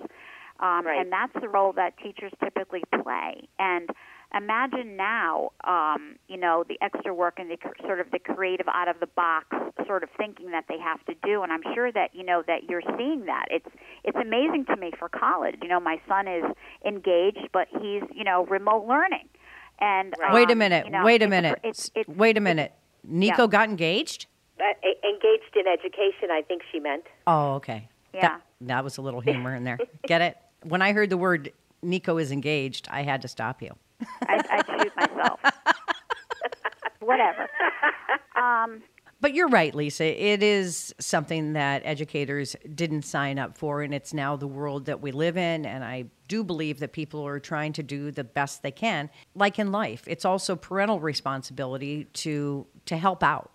um, 0.60 0.86
right. 0.86 1.00
and 1.00 1.12
that's 1.12 1.34
the 1.39 1.50
role 1.50 1.74
that 1.74 1.98
teachers 1.98 2.32
typically 2.44 2.82
play. 3.03 3.48
And 3.60 3.89
imagine 4.36 4.96
now, 4.98 5.52
um, 5.63 6.16
you 6.28 6.38
know, 6.38 6.63
the 6.68 6.78
extra 6.82 7.13
work 7.13 7.36
and 7.38 7.50
the 7.50 7.58
sort 7.86 8.00
of 8.00 8.12
the 8.12 8.20
creative 8.20 8.68
out 8.68 8.88
of 8.88 9.00
the 9.00 9.08
box 9.08 9.48
sort 9.88 10.04
of 10.04 10.10
thinking 10.18 10.52
that 10.52 10.66
they 10.68 10.78
have 10.80 11.04
to 11.06 11.13
do. 11.24 11.44
And 11.44 11.52
I'm 11.52 11.63
sure 11.74 11.92
that 11.92 12.13
you 12.13 12.24
know 12.24 12.44
that 12.48 12.63
you're 12.70 12.82
seeing 12.98 13.25
that. 13.25 13.46
It's 13.52 13.68
it's 14.04 14.18
amazing 14.18 14.66
to 14.66 14.75
me 14.75 14.92
for 14.98 15.10
college. 15.10 15.56
You 15.62 15.68
know, 15.68 15.80
my 15.80 16.02
son 16.08 16.28
is 16.28 16.44
engaged, 16.86 17.50
but 17.52 17.68
he's 17.72 18.04
you 18.13 18.24
know 18.24 18.46
remote 18.46 18.88
learning. 18.88 19.30
And 19.80 20.13
um, 20.25 20.34
wait 20.34 20.50
a 20.50 20.54
um, 20.54 20.60
minute, 20.60 20.86
you 20.86 20.92
know, 20.92 21.04
wait 21.04 21.22
a 21.24 21.28
minute, 21.28 21.60
it's, 21.63 21.92
it's, 21.96 22.08
wait 22.08 22.38
a 22.38 22.42
minute. 22.42 22.74
Nico 23.04 23.44
Yeah. 23.44 23.48
got 23.48 23.70
engaged. 23.70 24.28
uh, 24.60 24.63
e- 24.88 24.96
engaged 25.04 25.58
in 25.58 25.68
education 25.68 26.30
i 26.32 26.42
think 26.42 26.62
she 26.72 26.80
meant 26.80 27.04
Oh, 27.28 27.56
okay. 27.56 27.90
Yeah. 28.13 28.22
That, 28.22 28.42
that 28.62 28.84
was 28.84 28.98
a 28.98 29.02
little 29.02 29.20
humor 29.20 29.56
in 29.56 29.63
there. 29.63 29.80
Get 30.08 30.22
it? 30.22 30.38
When 30.63 30.82
I 30.82 30.94
heard 30.94 31.10
the 31.10 31.18
word 31.18 31.52
Nico 31.82 32.18
is 32.18 32.32
engaged, 32.32 32.88
I 32.90 33.02
had 33.04 33.22
to 33.24 33.28
stop 33.28 33.62
you. 33.62 33.75
I, 34.27 34.41
I 34.50 34.83
shoot 34.83 34.95
myself. 34.95 35.39
Whatever. 37.00 37.50
Um, 38.36 38.81
But 39.19 39.33
you're 39.33 39.48
right, 39.50 39.74
Lisa. 39.74 40.03
It 40.05 40.43
is 40.43 40.93
something 41.00 41.53
that 41.53 41.81
educators 41.86 42.55
didn't 42.75 43.03
sign 43.03 43.39
up 43.39 43.57
for, 43.57 43.81
and 43.81 43.93
it's 43.93 44.13
now 44.13 44.36
the 44.36 44.48
world 44.48 44.86
that 44.86 45.01
we 45.01 45.12
live 45.12 45.38
in. 45.38 45.65
And 45.65 45.83
I 45.83 46.05
do 46.27 46.43
believe 46.43 46.79
that 46.79 46.93
people 46.93 47.25
are 47.25 47.39
trying 47.39 47.74
to 47.74 47.83
do 47.83 48.12
the 48.12 48.24
best 48.24 48.63
they 48.63 48.72
can. 48.72 49.10
Like 49.36 49.60
in 49.60 49.72
life, 49.72 50.03
it's 50.07 50.25
also 50.25 50.55
parental 50.55 51.00
responsibility 51.00 52.05
to 52.13 52.65
to 52.86 52.98
help 52.98 53.24
out. 53.24 53.51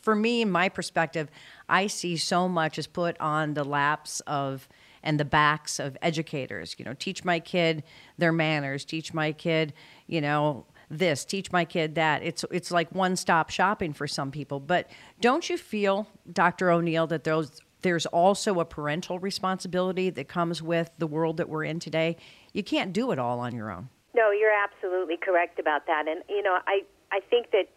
For 0.00 0.14
me, 0.14 0.46
my 0.46 0.70
perspective, 0.70 1.28
I 1.68 1.86
see 1.86 2.16
so 2.16 2.48
much 2.48 2.78
is 2.78 2.86
put 2.86 3.20
on 3.20 3.52
the 3.52 3.64
laps 3.64 4.20
of 4.20 4.66
and 5.02 5.18
the 5.18 5.24
backs 5.24 5.78
of 5.78 5.96
educators. 6.02 6.76
You 6.78 6.84
know, 6.84 6.94
teach 6.94 7.24
my 7.24 7.40
kid 7.40 7.82
their 8.18 8.32
manners, 8.32 8.84
teach 8.84 9.14
my 9.14 9.32
kid, 9.32 9.72
you 10.06 10.20
know, 10.20 10.66
this, 10.90 11.24
teach 11.24 11.52
my 11.52 11.64
kid 11.64 11.94
that. 11.94 12.22
It's 12.22 12.44
it's 12.50 12.70
like 12.70 12.92
one 12.92 13.16
stop 13.16 13.50
shopping 13.50 13.92
for 13.92 14.06
some 14.06 14.30
people. 14.30 14.60
But 14.60 14.88
don't 15.20 15.48
you 15.48 15.56
feel, 15.56 16.08
Dr. 16.30 16.70
O'Neill, 16.70 17.06
that 17.08 17.24
those 17.24 17.60
there's 17.82 18.06
also 18.06 18.60
a 18.60 18.64
parental 18.64 19.18
responsibility 19.18 20.10
that 20.10 20.28
comes 20.28 20.62
with 20.62 20.90
the 20.98 21.06
world 21.06 21.38
that 21.38 21.48
we're 21.48 21.64
in 21.64 21.80
today? 21.80 22.16
You 22.52 22.62
can't 22.62 22.92
do 22.92 23.12
it 23.12 23.18
all 23.18 23.40
on 23.40 23.54
your 23.54 23.70
own. 23.70 23.88
No, 24.14 24.30
you're 24.32 24.52
absolutely 24.52 25.16
correct 25.16 25.58
about 25.58 25.86
that. 25.86 26.06
And 26.08 26.22
you 26.28 26.42
know, 26.42 26.58
I 26.66 26.82
I 27.12 27.20
think 27.30 27.52
that 27.52 27.68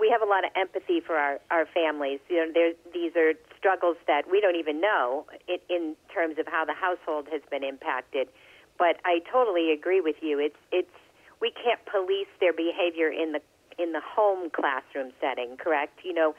we 0.00 0.08
have 0.08 0.22
a 0.22 0.26
lot 0.26 0.44
of 0.44 0.50
empathy 0.56 1.00
for 1.00 1.16
our 1.16 1.38
our 1.50 1.66
families. 1.66 2.20
You 2.28 2.46
know, 2.46 2.52
there 2.52 2.72
these 2.92 3.14
are 3.16 3.34
struggles 3.56 3.96
that 4.06 4.22
we 4.30 4.40
don't 4.40 4.56
even 4.56 4.80
know 4.80 5.26
in, 5.46 5.58
in 5.68 5.96
terms 6.12 6.38
of 6.38 6.46
how 6.46 6.64
the 6.64 6.74
household 6.74 7.28
has 7.30 7.42
been 7.50 7.62
impacted. 7.62 8.28
But 8.78 8.96
I 9.04 9.20
totally 9.30 9.72
agree 9.72 10.00
with 10.00 10.16
you. 10.22 10.38
It's 10.38 10.56
it's 10.72 10.96
we 11.40 11.52
can't 11.52 11.80
police 11.84 12.32
their 12.40 12.52
behavior 12.52 13.08
in 13.08 13.32
the 13.32 13.40
in 13.78 13.92
the 13.92 14.00
home 14.04 14.50
classroom 14.50 15.10
setting, 15.20 15.56
correct? 15.56 16.00
You 16.04 16.14
know, 16.14 16.34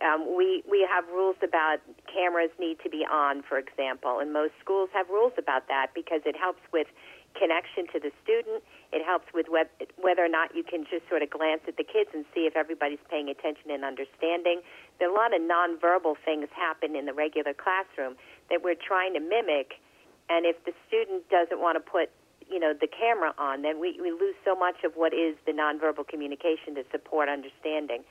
um, 0.00 0.36
we 0.36 0.62
we 0.70 0.86
have 0.88 1.06
rules 1.08 1.36
about 1.42 1.78
cameras 2.12 2.50
need 2.58 2.78
to 2.84 2.90
be 2.90 3.04
on, 3.10 3.42
for 3.42 3.58
example, 3.58 4.18
and 4.20 4.32
most 4.32 4.52
schools 4.60 4.90
have 4.92 5.08
rules 5.08 5.32
about 5.38 5.68
that 5.68 5.88
because 5.94 6.20
it 6.24 6.36
helps 6.36 6.60
with 6.72 6.86
connection 7.34 7.86
to 7.92 7.98
the 8.00 8.10
student. 8.22 8.62
It 8.92 9.04
helps 9.04 9.26
with 9.34 9.46
web, 9.50 9.66
whether 10.00 10.24
or 10.24 10.28
not 10.28 10.54
you 10.54 10.62
can 10.62 10.86
just 10.88 11.08
sort 11.08 11.22
of 11.22 11.30
glance 11.30 11.62
at 11.66 11.76
the 11.76 11.84
kids 11.84 12.10
and 12.14 12.24
see 12.34 12.46
if 12.46 12.56
everybody's 12.56 13.02
paying 13.10 13.28
attention 13.28 13.70
and 13.70 13.84
understanding. 13.84 14.62
There 14.98 15.10
are 15.10 15.12
a 15.12 15.18
lot 15.18 15.34
of 15.34 15.42
nonverbal 15.42 16.14
things 16.24 16.48
happen 16.54 16.94
in 16.94 17.06
the 17.06 17.12
regular 17.12 17.52
classroom 17.52 18.14
that 18.50 18.62
we're 18.62 18.78
trying 18.78 19.14
to 19.14 19.20
mimic, 19.20 19.82
and 20.30 20.46
if 20.46 20.56
the 20.64 20.72
student 20.86 21.28
doesn't 21.28 21.60
want 21.60 21.76
to 21.76 21.82
put 21.82 22.10
you 22.50 22.60
know 22.60 22.72
the 22.74 22.86
camera 22.86 23.34
on, 23.38 23.62
then 23.62 23.80
we, 23.80 23.98
we 24.00 24.10
lose 24.10 24.36
so 24.44 24.54
much 24.54 24.84
of 24.84 24.92
what 24.94 25.12
is 25.12 25.36
the 25.46 25.52
nonverbal 25.52 26.06
communication 26.06 26.74
to 26.76 26.84
support 26.92 27.28
understanding. 27.28 28.04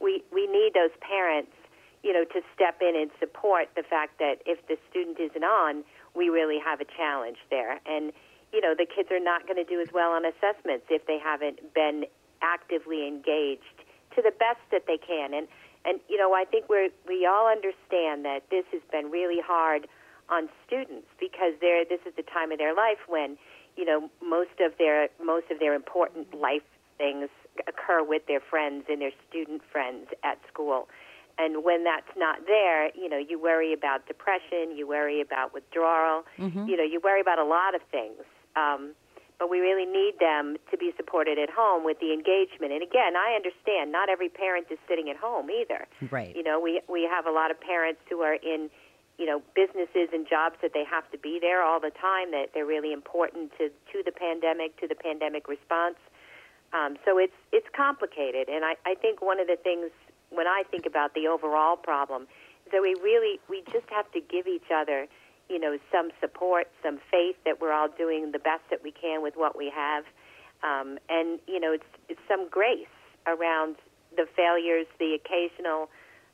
We 0.00 0.22
we 0.32 0.46
need 0.46 0.72
those 0.74 0.94
parents, 1.00 1.52
you 2.02 2.12
know, 2.12 2.24
to 2.24 2.40
step 2.54 2.82
in 2.82 2.94
and 2.96 3.10
support 3.18 3.68
the 3.76 3.82
fact 3.82 4.18
that 4.18 4.42
if 4.44 4.58
the 4.68 4.76
student 4.90 5.18
isn't 5.20 5.44
on, 5.44 5.84
we 6.14 6.28
really 6.28 6.58
have 6.58 6.80
a 6.80 6.84
challenge 6.84 7.38
there. 7.50 7.80
And 7.86 8.12
you 8.52 8.60
know, 8.60 8.74
the 8.76 8.86
kids 8.86 9.10
are 9.10 9.20
not 9.20 9.46
going 9.46 9.56
to 9.56 9.68
do 9.68 9.80
as 9.80 9.88
well 9.92 10.12
on 10.12 10.24
assessments 10.24 10.86
if 10.90 11.06
they 11.06 11.18
haven't 11.18 11.74
been 11.74 12.06
actively 12.42 13.06
engaged 13.06 13.84
to 14.14 14.22
the 14.22 14.30
best 14.30 14.60
that 14.72 14.86
they 14.86 14.98
can. 14.98 15.34
And 15.34 15.48
and 15.84 16.00
you 16.08 16.18
know, 16.18 16.34
I 16.34 16.44
think 16.44 16.68
we 16.68 16.90
we 17.06 17.26
all 17.26 17.48
understand 17.48 18.24
that 18.24 18.48
this 18.50 18.64
has 18.72 18.82
been 18.90 19.10
really 19.10 19.40
hard 19.40 19.86
on 20.28 20.48
students 20.66 21.06
because 21.20 21.54
they're 21.60 21.84
this 21.84 22.00
is 22.06 22.14
the 22.16 22.22
time 22.22 22.50
of 22.50 22.58
their 22.58 22.74
life 22.74 22.98
when 23.06 23.38
you 23.76 23.84
know 23.84 24.10
most 24.22 24.58
of 24.60 24.72
their 24.78 25.08
most 25.22 25.50
of 25.50 25.58
their 25.58 25.74
important 25.74 26.34
life 26.34 26.62
things 26.98 27.28
occur 27.68 28.02
with 28.02 28.26
their 28.26 28.40
friends 28.40 28.84
and 28.88 29.00
their 29.00 29.12
student 29.28 29.62
friends 29.70 30.08
at 30.24 30.38
school. 30.48 30.88
And 31.38 31.64
when 31.64 31.84
that's 31.84 32.10
not 32.16 32.46
there, 32.46 32.88
you 32.96 33.10
know, 33.10 33.18
you 33.18 33.38
worry 33.40 33.74
about 33.74 34.06
depression, 34.06 34.74
you 34.74 34.88
worry 34.88 35.20
about 35.20 35.52
withdrawal, 35.52 36.24
mm-hmm. 36.38 36.66
you 36.66 36.76
know, 36.76 36.82
you 36.82 36.98
worry 37.02 37.20
about 37.20 37.38
a 37.38 37.44
lot 37.44 37.74
of 37.74 37.82
things. 37.90 38.22
Um, 38.56 38.94
but 39.38 39.50
we 39.50 39.60
really 39.60 39.84
need 39.84 40.14
them 40.18 40.56
to 40.70 40.78
be 40.78 40.92
supported 40.96 41.38
at 41.38 41.50
home 41.50 41.84
with 41.84 42.00
the 42.00 42.12
engagement. 42.12 42.72
And 42.72 42.82
again, 42.82 43.16
I 43.16 43.36
understand 43.36 43.92
not 43.92 44.08
every 44.08 44.30
parent 44.30 44.68
is 44.70 44.78
sitting 44.88 45.10
at 45.10 45.16
home 45.16 45.50
either. 45.50 45.86
Right. 46.10 46.34
You 46.34 46.42
know, 46.42 46.58
we 46.58 46.80
we 46.88 47.02
have 47.04 47.26
a 47.26 47.30
lot 47.30 47.50
of 47.50 47.60
parents 47.60 48.00
who 48.08 48.22
are 48.22 48.34
in, 48.34 48.70
you 49.18 49.26
know, 49.26 49.42
businesses 49.54 50.08
and 50.12 50.26
jobs 50.26 50.56
that 50.62 50.72
they 50.72 50.84
have 50.84 51.10
to 51.10 51.18
be 51.18 51.38
there 51.40 51.62
all 51.62 51.80
the 51.80 51.92
time. 52.00 52.30
That 52.30 52.52
they're 52.54 52.66
really 52.66 52.92
important 52.92 53.52
to 53.58 53.68
to 53.68 54.02
the 54.04 54.12
pandemic, 54.12 54.80
to 54.80 54.88
the 54.88 54.94
pandemic 54.96 55.48
response. 55.48 55.96
Um, 56.72 56.96
so 57.04 57.18
it's 57.18 57.36
it's 57.52 57.68
complicated, 57.76 58.48
and 58.48 58.64
I, 58.64 58.74
I 58.84 58.94
think 58.94 59.20
one 59.20 59.38
of 59.38 59.46
the 59.46 59.56
things 59.56 59.90
when 60.30 60.46
I 60.46 60.64
think 60.70 60.86
about 60.86 61.14
the 61.14 61.28
overall 61.28 61.76
problem 61.76 62.22
is 62.64 62.72
that 62.72 62.82
we 62.82 62.94
really 63.02 63.38
we 63.48 63.62
just 63.72 63.88
have 63.90 64.10
to 64.12 64.20
give 64.20 64.46
each 64.46 64.70
other, 64.74 65.06
you 65.48 65.58
know, 65.58 65.78
some 65.92 66.10
support, 66.20 66.68
some 66.82 66.98
faith 67.10 67.36
that 67.44 67.60
we're 67.60 67.72
all 67.72 67.88
doing 67.88 68.32
the 68.32 68.38
best 68.38 68.62
that 68.70 68.82
we 68.82 68.90
can 68.92 69.22
with 69.22 69.34
what 69.36 69.56
we 69.56 69.70
have, 69.74 70.04
um, 70.62 70.98
and 71.08 71.38
you 71.46 71.60
know, 71.60 71.72
it's 71.72 71.84
it's 72.08 72.20
some 72.28 72.48
grace 72.48 72.86
around 73.26 73.76
the 74.16 74.26
failures, 74.36 74.86
the 74.98 75.14
occasional, 75.14 75.88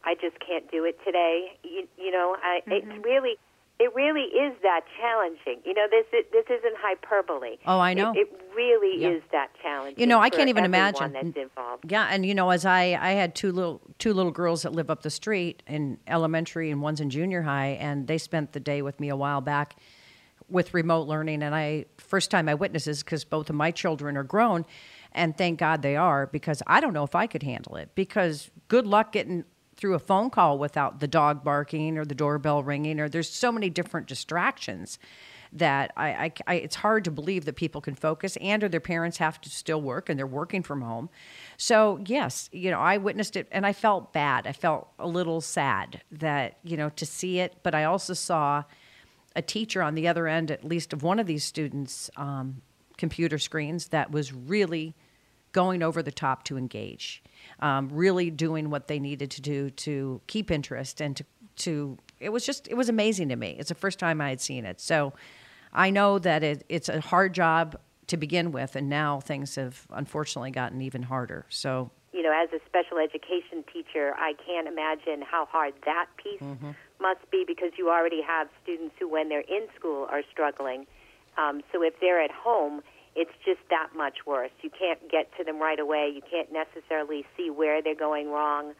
I 0.04 0.14
just 0.14 0.38
can't 0.40 0.70
do 0.70 0.84
it 0.84 0.98
today. 1.04 1.58
You, 1.62 1.86
you 1.98 2.10
know, 2.10 2.36
I, 2.42 2.60
Mm-hmm. 2.66 2.72
it's 2.72 3.04
really 3.04 3.38
it 3.82 3.94
really 3.94 4.22
is 4.44 4.54
that 4.62 4.82
challenging. 5.00 5.60
You 5.64 5.74
know, 5.74 5.86
this 5.90 6.06
it, 6.12 6.30
this 6.32 6.44
isn't 6.46 6.74
hyperbole. 6.78 7.56
Oh, 7.66 7.78
I 7.78 7.94
know. 7.94 8.12
It, 8.12 8.28
it 8.32 8.40
really 8.54 9.02
Yeah. 9.02 9.08
is 9.10 9.22
that 9.32 9.48
challenging. 9.60 9.98
You 10.00 10.06
know, 10.06 10.20
I 10.20 10.30
can't 10.30 10.48
even 10.48 10.64
imagine. 10.64 11.12
that's 11.12 11.36
involved. 11.36 11.90
Yeah, 11.90 12.06
and 12.10 12.24
you 12.24 12.34
know, 12.34 12.50
as 12.50 12.64
I 12.64 12.96
I 13.00 13.12
had 13.12 13.34
two 13.34 13.50
little 13.52 13.80
two 13.98 14.12
little 14.12 14.30
girls 14.32 14.62
that 14.62 14.72
live 14.72 14.90
up 14.90 15.02
the 15.02 15.10
street 15.10 15.62
in 15.66 15.98
elementary 16.06 16.70
and 16.70 16.80
one's 16.80 17.00
in 17.00 17.10
junior 17.10 17.42
high, 17.42 17.78
and 17.80 18.06
they 18.06 18.18
spent 18.18 18.52
the 18.52 18.60
day 18.60 18.82
with 18.82 19.00
me 19.00 19.08
a 19.08 19.16
while 19.16 19.40
back 19.40 19.76
with 20.48 20.74
remote 20.74 21.08
learning, 21.08 21.42
and 21.42 21.54
I 21.54 21.86
first 21.96 22.30
time 22.30 22.48
I 22.48 22.54
witnessed 22.54 22.86
this 22.86 23.02
because 23.02 23.24
both 23.24 23.48
of 23.50 23.56
my 23.56 23.70
children 23.70 24.16
are 24.16 24.22
grown, 24.22 24.66
and 25.12 25.36
thank 25.36 25.58
God 25.58 25.82
they 25.82 25.96
are 25.96 26.26
because 26.26 26.62
I 26.66 26.80
don't 26.80 26.92
know 26.92 27.04
if 27.04 27.14
I 27.14 27.26
could 27.26 27.42
handle 27.42 27.76
it 27.76 27.88
because 27.94 28.50
good 28.68 28.86
luck 28.86 29.12
getting 29.12 29.44
through 29.82 29.94
a 29.94 29.98
phone 29.98 30.30
call 30.30 30.58
without 30.58 31.00
the 31.00 31.08
dog 31.08 31.42
barking 31.42 31.98
or 31.98 32.04
the 32.04 32.14
doorbell 32.14 32.62
ringing 32.62 33.00
or 33.00 33.08
there's 33.08 33.28
so 33.28 33.50
many 33.50 33.68
different 33.68 34.06
distractions 34.06 34.96
that 35.52 35.90
I, 35.96 36.08
I, 36.08 36.32
I- 36.46 36.54
it's 36.54 36.76
hard 36.76 37.02
to 37.06 37.10
believe 37.10 37.46
that 37.46 37.56
people 37.56 37.80
can 37.80 37.96
focus 37.96 38.36
and 38.40 38.62
or 38.62 38.68
their 38.68 38.78
parents 38.78 39.18
have 39.18 39.40
to 39.40 39.50
still 39.50 39.82
work 39.82 40.08
and 40.08 40.16
they're 40.16 40.24
working 40.24 40.62
from 40.62 40.82
home. 40.82 41.10
So 41.56 41.98
yes 42.06 42.48
you 42.52 42.70
know 42.70 42.78
i 42.78 42.96
witnessed 42.96 43.34
it 43.34 43.48
and 43.50 43.66
i 43.66 43.72
felt 43.72 44.12
bad. 44.12 44.46
I 44.46 44.52
felt 44.52 44.86
a 45.00 45.08
little 45.08 45.40
sad 45.40 46.00
that 46.12 46.58
you 46.62 46.76
know 46.76 46.90
to 46.90 47.04
see 47.04 47.40
it 47.40 47.56
but 47.64 47.74
i 47.74 47.82
also 47.82 48.14
saw 48.14 48.62
a 49.34 49.42
teacher 49.42 49.82
on 49.82 49.96
the 49.96 50.06
other 50.06 50.28
end 50.28 50.52
at 50.52 50.62
least 50.64 50.92
of 50.92 51.02
one 51.02 51.18
of 51.18 51.26
these 51.26 51.42
students 51.42 52.08
um, 52.16 52.62
computer 52.98 53.36
screens 53.36 53.88
that 53.88 54.12
was 54.12 54.32
really 54.32 54.94
going 55.52 55.82
over 55.82 56.02
the 56.02 56.12
top 56.12 56.44
to 56.44 56.56
engage 56.56 57.22
um, 57.60 57.88
really 57.92 58.30
doing 58.30 58.70
what 58.70 58.88
they 58.88 58.98
needed 58.98 59.30
to 59.32 59.40
do 59.40 59.70
to 59.70 60.20
keep 60.26 60.50
interest 60.50 61.00
and 61.00 61.16
to 61.16 61.24
to 61.54 61.98
it 62.18 62.30
was 62.30 62.46
just 62.46 62.66
it 62.68 62.74
was 62.74 62.88
amazing 62.88 63.28
to 63.28 63.36
me. 63.36 63.56
It's 63.58 63.68
the 63.68 63.74
first 63.74 63.98
time 63.98 64.20
i 64.20 64.30
had 64.30 64.40
seen 64.40 64.64
it. 64.64 64.80
So 64.80 65.12
i 65.72 65.90
know 65.90 66.18
that 66.18 66.42
it, 66.42 66.64
it's 66.68 66.88
a 66.88 67.00
hard 67.00 67.34
job 67.34 67.78
to 68.08 68.16
begin 68.16 68.52
with 68.52 68.76
and 68.76 68.88
now 68.88 69.20
things 69.20 69.54
have 69.54 69.86
unfortunately 69.90 70.50
gotten 70.50 70.80
even 70.82 71.02
harder. 71.02 71.46
So 71.48 71.90
You 72.12 72.22
know, 72.22 72.32
as 72.32 72.50
a 72.52 72.60
special 72.66 72.98
education 72.98 73.64
teacher, 73.72 74.14
I 74.16 74.34
can't 74.46 74.66
imagine 74.68 75.22
how 75.22 75.46
hard 75.46 75.74
that 75.84 76.06
piece 76.16 76.42
must 77.00 77.30
be 77.30 77.44
because 77.46 77.72
you 77.76 77.90
already 77.90 78.22
have 78.22 78.48
students 78.62 78.94
who, 78.98 79.08
when 79.08 79.28
they're 79.28 79.40
in 79.40 79.66
school, 79.76 80.06
are 80.10 80.22
struggling. 80.30 80.86
Um, 81.38 81.62
so 81.72 81.82
if 81.82 81.94
they're 82.00 82.20
at 82.20 82.30
home, 82.30 82.82
it's 83.14 83.32
just 83.44 83.60
that 83.70 83.88
much 83.96 84.26
worse. 84.26 84.50
You 84.62 84.70
can't 84.70 85.10
get 85.10 85.30
to 85.38 85.44
them 85.44 85.60
right 85.60 85.78
away. 85.78 86.10
You 86.14 86.22
can't 86.22 86.48
necessarily 86.52 87.24
see 87.36 87.50
where 87.50 87.82
they're 87.82 87.94
going 87.94 88.30
wrong, 88.30 88.72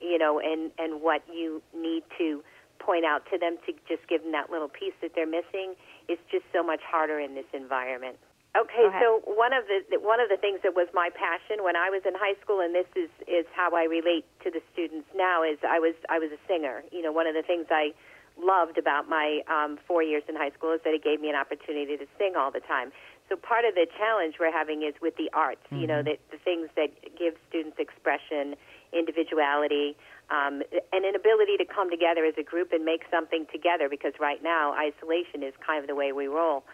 you 0.00 0.18
know, 0.18 0.38
and, 0.40 0.70
and 0.78 1.00
what 1.02 1.22
you 1.32 1.62
need 1.74 2.02
to 2.18 2.42
point 2.78 3.04
out 3.04 3.22
to 3.32 3.38
them 3.38 3.56
to 3.66 3.72
just 3.88 4.08
give 4.08 4.22
them 4.22 4.32
that 4.32 4.50
little 4.50 4.68
piece 4.68 4.94
that 5.02 5.12
they're 5.14 5.28
missing. 5.28 5.74
It's 6.08 6.22
just 6.30 6.44
so 6.52 6.62
much 6.62 6.80
harder 6.82 7.20
in 7.20 7.34
this 7.34 7.48
environment. 7.52 8.16
Okay, 8.56 8.90
so 8.98 9.22
one 9.30 9.52
of 9.52 9.62
the 9.70 10.00
one 10.02 10.18
of 10.18 10.28
the 10.28 10.36
things 10.36 10.58
that 10.66 10.74
was 10.74 10.88
my 10.92 11.08
passion 11.14 11.62
when 11.62 11.76
I 11.76 11.86
was 11.86 12.02
in 12.02 12.18
high 12.18 12.34
school, 12.42 12.58
and 12.58 12.74
this 12.74 12.88
is 12.98 13.06
is 13.30 13.46
how 13.54 13.70
I 13.78 13.84
relate 13.84 14.26
to 14.42 14.50
the 14.50 14.58
students 14.74 15.06
now, 15.14 15.44
is 15.46 15.58
I 15.62 15.78
was 15.78 15.94
I 16.10 16.18
was 16.18 16.34
a 16.34 16.40
singer. 16.50 16.82
You 16.90 17.02
know, 17.02 17.12
one 17.12 17.28
of 17.30 17.34
the 17.38 17.46
things 17.46 17.70
I 17.70 17.94
loved 18.42 18.76
about 18.76 19.08
my 19.08 19.46
um, 19.46 19.78
four 19.86 20.02
years 20.02 20.24
in 20.28 20.34
high 20.34 20.50
school 20.50 20.72
is 20.72 20.80
that 20.82 20.94
it 20.94 21.04
gave 21.04 21.20
me 21.20 21.30
an 21.30 21.36
opportunity 21.36 21.96
to 21.96 22.06
sing 22.18 22.34
all 22.34 22.50
the 22.50 22.60
time. 22.66 22.90
So 23.30 23.36
part 23.36 23.64
of 23.64 23.76
the 23.76 23.86
challenge 23.96 24.34
we're 24.40 24.50
having 24.50 24.82
is 24.82 24.94
with 25.00 25.14
the 25.16 25.30
arts. 25.32 25.62
You 25.70 25.86
know, 25.86 26.02
that 26.02 26.18
the 26.34 26.38
things 26.38 26.68
that 26.74 26.90
give 27.16 27.34
students 27.48 27.78
expression, 27.78 28.56
individuality, 28.92 29.94
um, 30.34 30.66
and 30.92 31.04
an 31.06 31.14
ability 31.14 31.56
to 31.58 31.64
come 31.64 31.90
together 31.90 32.24
as 32.26 32.34
a 32.38 32.42
group 32.42 32.72
and 32.72 32.84
make 32.84 33.02
something 33.08 33.46
together. 33.52 33.88
Because 33.88 34.14
right 34.18 34.42
now, 34.42 34.74
isolation 34.74 35.46
is 35.46 35.54
kind 35.64 35.78
of 35.78 35.86
the 35.86 35.94
way 35.94 36.10
we 36.10 36.26
roll. 36.26 36.64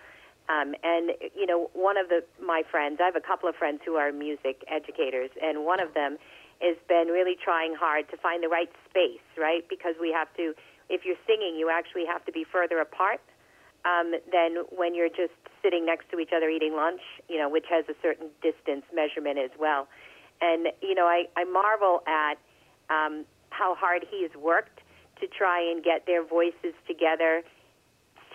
Um, 0.49 0.73
and 0.83 1.13
you 1.37 1.45
know, 1.45 1.69
one 1.75 1.99
of 1.99 2.09
the 2.09 2.25
my 2.41 2.63
friends, 2.71 3.01
I 3.03 3.05
have 3.05 3.17
a 3.17 3.21
couple 3.21 3.51
of 3.51 3.55
friends 3.57 3.85
who 3.85 3.97
are 3.97 4.11
music 4.11 4.65
educators, 4.67 5.29
and 5.43 5.67
one 5.67 5.81
of 5.81 5.93
them 5.93 6.17
has 6.63 6.77
been 6.89 7.09
really 7.13 7.37
trying 7.37 7.75
hard 7.77 8.09
to 8.09 8.17
find 8.17 8.43
the 8.43 8.49
right 8.49 8.73
space, 8.89 9.21
right? 9.37 9.69
Because 9.69 9.93
we 10.01 10.11
have 10.11 10.33
to, 10.41 10.55
if 10.89 11.05
you're 11.05 11.21
singing, 11.27 11.57
you 11.61 11.69
actually 11.69 12.07
have 12.07 12.25
to 12.25 12.33
be 12.33 12.45
further 12.49 12.81
apart 12.81 13.21
um, 13.87 14.13
than 14.33 14.65
when 14.75 14.95
you're 14.95 15.09
just 15.09 15.39
sitting 15.63 15.87
next 15.87 16.11
to 16.11 16.19
each 16.19 16.31
other 16.37 16.49
eating 16.49 16.75
lunch, 16.75 17.01
you 17.29 17.39
know, 17.39 17.49
which 17.49 17.67
has 17.71 17.85
a 17.89 17.95
certain 18.03 18.29
distance 18.43 18.85
measurement 18.93 19.39
as 19.39 19.51
well. 19.59 19.87
And 20.41 20.69
you 20.83 20.95
know, 20.95 21.07
I, 21.07 21.25
I 21.37 21.45
marvel 21.45 22.03
at 22.07 22.35
um, 22.91 23.25
how 23.51 23.75
hard 23.75 24.05
he 24.11 24.23
has 24.23 24.35
worked 24.35 24.81
to 25.21 25.27
try 25.27 25.61
and 25.61 25.83
get 25.83 26.05
their 26.07 26.25
voices 26.25 26.75
together 26.87 27.43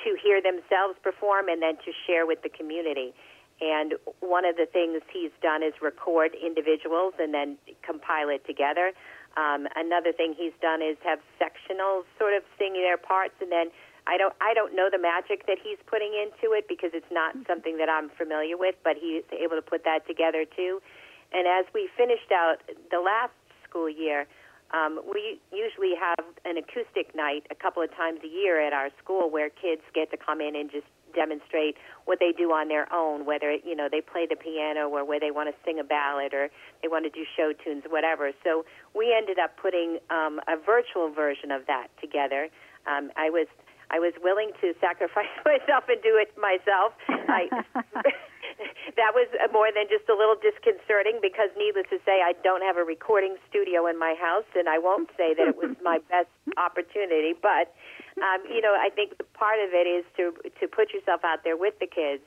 to 0.03 0.17
hear 0.23 0.41
themselves 0.41 0.97
perform 1.03 1.47
and 1.47 1.61
then 1.61 1.75
to 1.85 1.91
share 2.07 2.25
with 2.25 2.41
the 2.41 2.49
community. 2.49 3.13
And 3.61 3.93
one 4.21 4.45
of 4.45 4.55
the 4.55 4.65
things 4.65 5.03
he's 5.13 5.29
done 5.43 5.61
is 5.61 5.73
record 5.81 6.31
individuals 6.33 7.13
and 7.19 7.31
then 7.31 7.57
compile 7.85 8.29
it 8.29 8.43
together. 8.47 8.93
Um, 9.37 9.67
another 9.75 10.11
thing 10.11 10.33
he's 10.35 10.57
done 10.61 10.81
is 10.81 10.97
have 11.05 11.19
sectionals 11.39 12.03
sort 12.17 12.33
of 12.33 12.41
sing 12.57 12.73
their 12.73 12.97
parts, 12.97 13.35
and 13.39 13.51
then 13.51 13.69
I 14.12 14.17
don't 14.17 14.36
I 14.41 14.54
don't 14.54 14.76
know 14.76 14.89
the 14.91 15.00
magic 15.00 15.47
that 15.47 15.56
he's 15.63 15.80
putting 15.88 16.12
into 16.12 16.52
it 16.52 16.67
because 16.67 16.91
it's 16.93 17.10
not 17.12 17.32
something 17.47 17.78
that 17.78 17.88
I'm 17.88 18.12
familiar 18.19 18.58
with, 18.58 18.76
but 18.84 19.00
he's 19.00 19.24
able 19.32 19.56
to 19.56 19.63
put 19.63 19.86
that 19.86 20.06
together 20.06 20.43
too. 20.43 20.84
And 21.32 21.47
as 21.47 21.63
we 21.74 21.88
finished 21.95 22.28
out 22.28 22.60
the 22.91 23.00
last 23.00 23.32
school 23.63 23.88
year, 23.88 24.28
um, 24.76 25.00
we 25.08 25.39
usually 25.56 25.95
have 25.95 26.19
an 26.43 26.58
acoustic 26.58 27.15
night 27.15 27.47
a 27.52 27.56
couple 27.56 27.82
of 27.82 27.95
times 27.95 28.19
a 28.24 28.28
year 28.28 28.60
at 28.60 28.74
our 28.74 28.89
school 29.02 29.32
where 29.32 29.50
kids 29.50 29.82
get 29.95 30.12
to 30.12 30.17
come 30.17 30.41
in 30.41 30.56
and 30.56 30.69
just 30.69 30.88
demonstrate 31.15 31.76
what 32.04 32.19
they 32.19 32.32
do 32.36 32.52
on 32.52 32.67
their 32.67 32.91
own, 32.91 33.26
whether 33.26 33.56
you 33.63 33.76
know 33.76 33.88
they 33.89 34.02
play 34.02 34.28
the 34.28 34.36
piano 34.36 34.89
or 34.91 35.06
where 35.08 35.21
they 35.21 35.32
want 35.32 35.47
to 35.47 35.56
sing 35.63 35.80
a 35.80 35.88
ballad 35.88 36.34
or 36.34 36.50
they 36.82 36.89
want 36.89 37.06
to 37.06 37.10
do 37.10 37.24
show 37.36 37.54
tunes, 37.63 37.84
whatever. 37.88 38.32
So 38.43 38.65
we 38.93 39.15
ended 39.15 39.39
up 39.39 39.56
putting 39.56 40.00
um, 40.10 40.39
a 40.52 40.60
virtual 40.60 41.12
version 41.12 41.52
of 41.52 41.65
that 41.67 41.88
together. 42.02 42.50
Um, 42.88 43.12
I 43.15 43.30
was 43.30 43.47
I 43.91 43.99
was 43.99 44.15
willing 44.23 44.51
to 44.63 44.73
sacrifice 44.80 45.32
myself 45.45 45.86
and 45.91 46.01
do 46.01 46.15
it 46.15 46.32
myself. 46.39 46.95
I, 47.27 47.51
that 48.95 49.12
was 49.12 49.27
more 49.51 49.67
than 49.75 49.91
just 49.91 50.08
a 50.08 50.15
little 50.15 50.39
disconcerting 50.39 51.19
because, 51.21 51.51
needless 51.60 51.91
to 51.91 51.99
say, 52.08 52.23
I 52.23 52.34
don't 52.39 52.63
have 52.63 52.80
a 52.80 52.88
recording 52.88 53.36
studio 53.51 53.86
in 53.88 53.99
my 53.99 54.15
house, 54.15 54.47
and 54.56 54.71
I 54.71 54.80
won't 54.80 55.12
say 55.19 55.36
that 55.36 55.43
it 55.43 55.58
was 55.60 55.75
my 55.84 55.99
best 56.12 56.32
opportunity. 56.56 57.36
But 57.36 57.75
um, 58.23 58.39
you 58.47 58.63
know, 58.63 58.71
I 58.71 58.89
think 58.89 59.19
the 59.19 59.27
part 59.36 59.60
of 59.60 59.75
it 59.75 59.88
is 59.88 60.08
to 60.17 60.32
to 60.60 60.65
put 60.67 60.95
yourself 60.95 61.21
out 61.27 61.43
there 61.43 61.60
with 61.60 61.75
the 61.84 61.88
kids, 61.88 62.23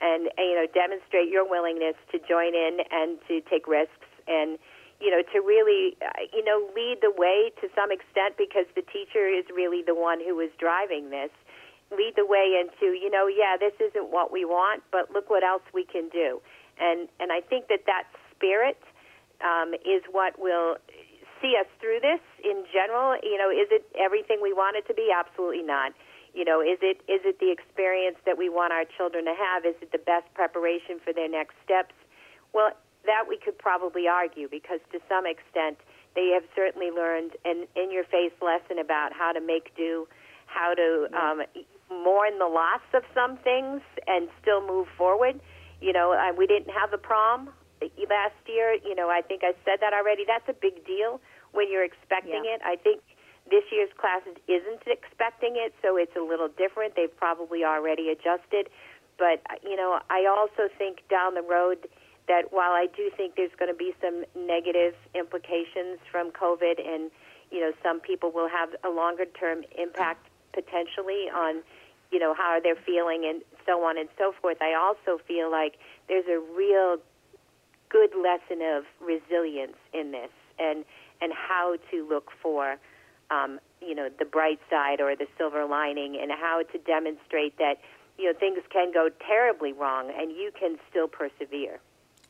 and 0.00 0.28
uh, 0.28 0.42
you 0.44 0.54
know, 0.60 0.68
demonstrate 0.68 1.32
your 1.32 1.48
willingness 1.48 1.96
to 2.12 2.20
join 2.20 2.52
in 2.54 2.84
and 2.92 3.18
to 3.28 3.40
take 3.48 3.66
risks, 3.66 4.08
and 4.28 4.60
you 5.00 5.10
know, 5.10 5.22
to 5.32 5.38
really 5.40 5.96
uh, 6.02 6.26
you 6.32 6.44
know 6.44 6.66
lead 6.74 6.98
the 7.02 7.12
way 7.14 7.50
to 7.60 7.68
some 7.74 7.90
extent 7.90 8.34
because 8.36 8.66
the 8.74 8.82
teacher 8.82 9.26
is 9.28 9.44
really 9.54 9.82
the 9.82 9.94
one 9.94 10.18
who 10.18 10.38
is 10.40 10.50
driving 10.58 11.10
this. 11.10 11.30
Lead 11.90 12.14
the 12.16 12.26
way 12.26 12.58
into 12.58 12.92
you 12.92 13.10
know 13.10 13.26
yeah 13.26 13.56
this 13.56 13.72
isn't 13.80 14.10
what 14.10 14.32
we 14.32 14.44
want 14.44 14.82
but 14.92 15.10
look 15.10 15.30
what 15.30 15.44
else 15.44 15.62
we 15.72 15.84
can 15.84 16.08
do. 16.10 16.40
And 16.80 17.08
and 17.20 17.32
i 17.32 17.40
think 17.40 17.68
that 17.68 17.86
that 17.86 18.04
spirit 18.34 18.78
um, 19.40 19.74
is 19.86 20.02
what 20.10 20.38
will 20.38 20.76
see 21.40 21.54
us 21.58 21.66
through 21.80 22.00
this 22.02 22.20
in 22.42 22.66
general. 22.72 23.16
You 23.22 23.38
know 23.38 23.50
is 23.50 23.70
it 23.70 23.86
everything 23.98 24.40
we 24.42 24.52
want 24.52 24.76
it 24.76 24.86
to 24.88 24.94
be? 24.94 25.10
Absolutely 25.14 25.62
not. 25.62 25.92
You 26.34 26.44
know 26.44 26.60
is 26.60 26.78
it 26.82 27.00
is 27.06 27.22
it 27.24 27.38
the 27.38 27.50
experience 27.50 28.18
that 28.26 28.36
we 28.36 28.48
want 28.50 28.72
our 28.72 28.84
children 28.84 29.24
to 29.26 29.34
have? 29.34 29.64
Is 29.64 29.78
it 29.80 29.92
the 29.92 30.02
best 30.02 30.26
preparation 30.34 30.98
for 31.02 31.12
their 31.12 31.28
next 31.28 31.54
steps? 31.64 31.94
Well 32.52 32.74
that 33.06 33.24
we 33.28 33.38
could 33.38 33.58
probably 33.58 34.08
argue 34.08 34.48
because 34.48 34.80
to 34.92 34.98
some 35.08 35.24
extent 35.26 35.78
they 36.14 36.30
have 36.34 36.44
certainly 36.54 36.90
learned 36.90 37.32
an 37.44 37.66
in 37.76 37.90
your 37.92 38.04
face 38.04 38.32
lesson 38.42 38.78
about 38.78 39.12
how 39.12 39.32
to 39.32 39.40
make 39.40 39.74
do 39.76 40.06
how 40.46 40.74
to 40.74 41.06
um, 41.12 41.42
mourn 41.90 42.38
the 42.38 42.48
loss 42.48 42.80
of 42.94 43.02
some 43.14 43.36
things 43.38 43.80
and 44.06 44.28
still 44.40 44.66
move 44.66 44.88
forward. 44.96 45.38
You 45.80 45.92
know, 45.92 46.12
uh, 46.12 46.32
we 46.34 46.46
didn't 46.46 46.72
have 46.72 46.90
the 46.90 46.98
prom 46.98 47.50
last 47.80 48.40
year. 48.46 48.74
You 48.74 48.94
know, 48.94 49.08
I 49.10 49.20
think 49.22 49.42
I 49.44 49.52
said 49.64 49.78
that 49.80 49.92
already. 49.92 50.24
That's 50.26 50.48
a 50.48 50.56
big 50.58 50.84
deal 50.86 51.20
when 51.52 51.70
you're 51.70 51.84
expecting 51.84 52.44
Yeah. 52.44 52.56
it. 52.56 52.62
I 52.64 52.76
think 52.76 53.02
this 53.50 53.64
year's 53.70 53.92
class 53.96 54.22
isn't 54.46 54.82
expecting 54.86 55.56
it, 55.56 55.74
so 55.82 55.96
it's 55.96 56.16
a 56.16 56.20
little 56.20 56.48
different. 56.48 56.94
They've 56.96 57.14
probably 57.16 57.64
already 57.64 58.10
adjusted. 58.10 58.68
But, 59.18 59.40
uh, 59.50 59.56
you 59.62 59.76
know, 59.76 60.00
I 60.10 60.26
also 60.26 60.68
think 60.78 61.06
down 61.08 61.34
the 61.34 61.42
road 61.42 61.88
that 62.28 62.52
while 62.52 62.72
I 62.72 62.86
do 62.94 63.10
think 63.16 63.34
there's 63.36 63.54
going 63.58 63.70
to 63.72 63.76
be 63.76 63.94
some 64.00 64.24
negative 64.36 64.94
implications 65.14 65.98
from 66.10 66.30
COVID, 66.30 66.78
and 66.78 67.10
you 67.50 67.60
know 67.60 67.72
some 67.82 68.00
people 68.00 68.30
will 68.30 68.48
have 68.48 68.70
a 68.84 68.90
longer 68.90 69.24
term 69.24 69.64
impact 69.76 70.28
potentially 70.52 71.28
on 71.34 71.62
you 72.12 72.18
know 72.18 72.34
how 72.34 72.60
they're 72.62 72.76
feeling 72.76 73.24
and 73.24 73.42
so 73.66 73.84
on 73.84 73.98
and 73.98 74.08
so 74.16 74.32
forth. 74.40 74.58
I 74.60 74.74
also 74.74 75.20
feel 75.26 75.50
like 75.50 75.78
there's 76.08 76.26
a 76.26 76.38
real 76.56 76.98
good 77.88 78.10
lesson 78.14 78.62
of 78.62 78.84
resilience 79.00 79.76
in 79.92 80.12
this, 80.12 80.30
and 80.58 80.84
and 81.20 81.32
how 81.32 81.76
to 81.90 82.08
look 82.08 82.30
for 82.42 82.76
um, 83.30 83.58
you 83.80 83.94
know 83.94 84.08
the 84.18 84.24
bright 84.24 84.60
side 84.70 85.00
or 85.00 85.16
the 85.16 85.26
silver 85.36 85.64
lining, 85.64 86.18
and 86.20 86.30
how 86.30 86.62
to 86.72 86.78
demonstrate 86.78 87.58
that 87.58 87.80
you 88.18 88.26
know 88.26 88.38
things 88.38 88.58
can 88.70 88.92
go 88.92 89.08
terribly 89.26 89.72
wrong 89.72 90.12
and 90.16 90.32
you 90.32 90.50
can 90.58 90.76
still 90.90 91.08
persevere. 91.08 91.80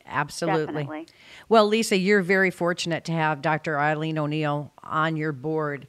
Absolutely. 0.09 0.83
Definitely. 0.85 1.07
Well, 1.49 1.67
Lisa, 1.67 1.97
you're 1.97 2.23
very 2.23 2.51
fortunate 2.51 3.05
to 3.07 3.13
have 3.13 3.43
Dr. 3.43 3.79
Eileen 3.79 4.19
O'Neill 4.19 4.73
on 4.83 5.17
your 5.17 5.33
board. 5.33 5.87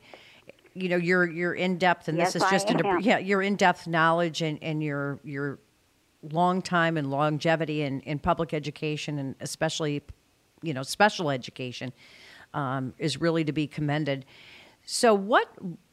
You 0.73 0.89
know, 0.89 0.97
you're 0.97 1.29
you're 1.29 1.53
in 1.53 1.77
depth, 1.77 2.07
and 2.07 2.17
Yes, 2.17 2.33
this 2.33 2.43
is 2.43 2.49
just 2.49 2.69
an 2.69 3.01
yeah, 3.01 3.17
your 3.17 3.41
in 3.41 3.55
depth 3.55 3.87
knowledge 3.87 4.41
and 4.41 4.61
and 4.61 4.83
your 4.83 5.19
your 5.23 5.59
long 6.31 6.61
time 6.61 6.97
and 6.97 7.09
longevity 7.09 7.81
in 7.81 8.01
in 8.01 8.19
public 8.19 8.53
education, 8.53 9.17
and 9.17 9.35
especially, 9.39 10.01
you 10.61 10.73
know, 10.73 10.83
special 10.83 11.29
education, 11.29 11.91
um, 12.53 12.93
is 12.97 13.19
really 13.19 13.43
to 13.43 13.51
be 13.51 13.67
commended. 13.67 14.25
So, 14.85 15.13
what 15.13 15.47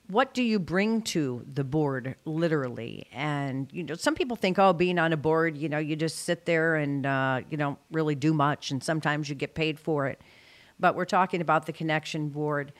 what 0.09 0.35
do 0.35 0.43
you 0.43 0.59
bring 0.59 1.03
to 1.03 1.45
the 1.53 1.65
board, 1.65 2.17
literally? 2.25 3.07
And 3.13 3.69
you 3.73 3.83
know, 3.83 3.95
some 3.95 4.15
people 4.15 4.37
think, 4.37 4.59
oh, 4.59 4.73
being 4.73 4.99
on 4.99 5.13
a 5.13 5.17
board, 5.17 5.57
you 5.57 5.69
know, 5.69 5.79
you 5.79 5.97
just 5.97 6.21
sit 6.21 6.45
there 6.47 6.77
and 6.77 7.05
uh, 7.05 7.41
you 7.51 7.57
don't 7.57 7.79
really 7.91 8.15
do 8.15 8.33
much, 8.33 8.71
and 8.71 8.83
sometimes 8.83 9.29
you 9.29 9.35
get 9.35 9.55
paid 9.55 9.79
for 9.79 10.07
it. 10.07 10.21
But 10.79 10.95
we're 10.95 11.07
talking 11.07 11.41
about 11.41 11.67
the 11.67 11.73
connection 11.73 12.29
board. 12.29 12.73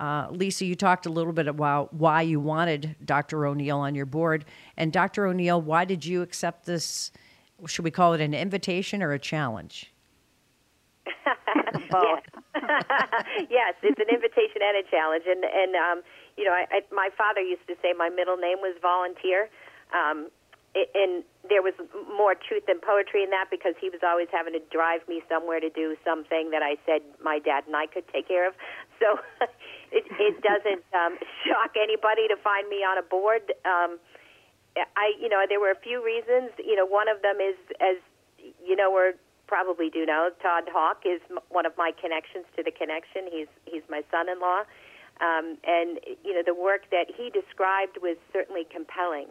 Uh, 0.00 0.26
Lisa, 0.30 0.64
you 0.64 0.74
talked 0.74 1.06
a 1.06 1.10
little 1.10 1.32
bit 1.32 1.46
about 1.46 1.94
why 1.94 2.22
you 2.22 2.40
wanted 2.40 2.96
Dr. 3.04 3.46
O'Neill 3.46 3.78
on 3.78 3.94
your 3.94 4.06
board, 4.06 4.44
and 4.76 4.92
Dr. 4.92 5.26
O'Neill, 5.26 5.60
why 5.60 5.84
did 5.84 6.04
you 6.04 6.22
accept 6.22 6.66
this? 6.66 7.12
Should 7.66 7.84
we 7.84 7.92
call 7.92 8.14
it 8.14 8.20
an 8.20 8.34
invitation 8.34 9.02
or 9.02 9.12
a 9.12 9.18
challenge? 9.18 9.92
yes. 11.06 12.22
yes, 13.50 13.74
it's 13.82 14.00
an 14.00 14.08
invitation 14.12 14.60
and 14.62 14.84
a 14.84 14.90
challenge. 14.90 15.24
And 15.26 15.44
and 15.44 15.74
um, 15.76 16.02
you 16.36 16.44
know, 16.44 16.52
I, 16.52 16.66
I, 16.70 16.80
my 16.92 17.10
father 17.16 17.40
used 17.40 17.66
to 17.68 17.74
say 17.82 17.92
my 17.96 18.08
middle 18.08 18.36
name 18.36 18.58
was 18.58 18.76
volunteer. 18.80 19.48
Um, 19.92 20.30
and 20.74 21.22
there 21.48 21.60
was 21.60 21.74
more 22.16 22.34
truth 22.34 22.64
than 22.66 22.80
poetry 22.80 23.22
in 23.22 23.30
that 23.30 23.52
because 23.52 23.74
he 23.76 23.90
was 23.90 24.00
always 24.00 24.28
having 24.32 24.54
to 24.54 24.62
drive 24.72 25.04
me 25.06 25.20
somewhere 25.28 25.60
to 25.60 25.68
do 25.68 25.96
something 26.04 26.48
that 26.48 26.62
I 26.62 26.80
said 26.86 27.04
my 27.22 27.38
dad 27.38 27.64
and 27.66 27.76
I 27.76 27.86
could 27.86 28.08
take 28.08 28.28
care 28.28 28.48
of. 28.48 28.54
So 29.02 29.18
it, 29.90 30.06
it 30.22 30.38
doesn't 30.46 30.86
um, 30.94 31.18
shock 31.42 31.74
anybody 31.74 32.28
to 32.28 32.36
find 32.38 32.68
me 32.68 32.86
on 32.86 32.98
a 32.98 33.02
board. 33.02 33.42
Um, 33.66 33.98
I, 34.78 35.18
you 35.18 35.28
know, 35.28 35.42
there 35.48 35.58
were 35.58 35.72
a 35.72 35.80
few 35.82 35.98
reasons. 35.98 36.54
You 36.62 36.76
know, 36.76 36.86
one 36.86 37.08
of 37.08 37.20
them 37.20 37.42
is, 37.42 37.58
as 37.82 37.98
you 38.62 38.76
know, 38.76 38.94
or 38.94 39.14
probably 39.48 39.90
do 39.90 40.06
know, 40.06 40.30
Todd 40.40 40.70
Hawk 40.70 41.02
is 41.04 41.20
m- 41.28 41.42
one 41.50 41.66
of 41.66 41.76
my 41.76 41.90
connections 42.00 42.46
to 42.56 42.62
the 42.62 42.70
connection. 42.70 43.26
He's 43.26 43.50
he's 43.66 43.82
my 43.90 44.02
son-in-law, 44.10 44.62
um, 45.22 45.56
and 45.64 46.00
you 46.24 46.34
know, 46.34 46.42
the 46.44 46.54
work 46.54 46.90
that 46.90 47.06
he 47.16 47.30
described 47.30 47.98
was 48.02 48.16
certainly 48.32 48.64
compelling. 48.70 49.28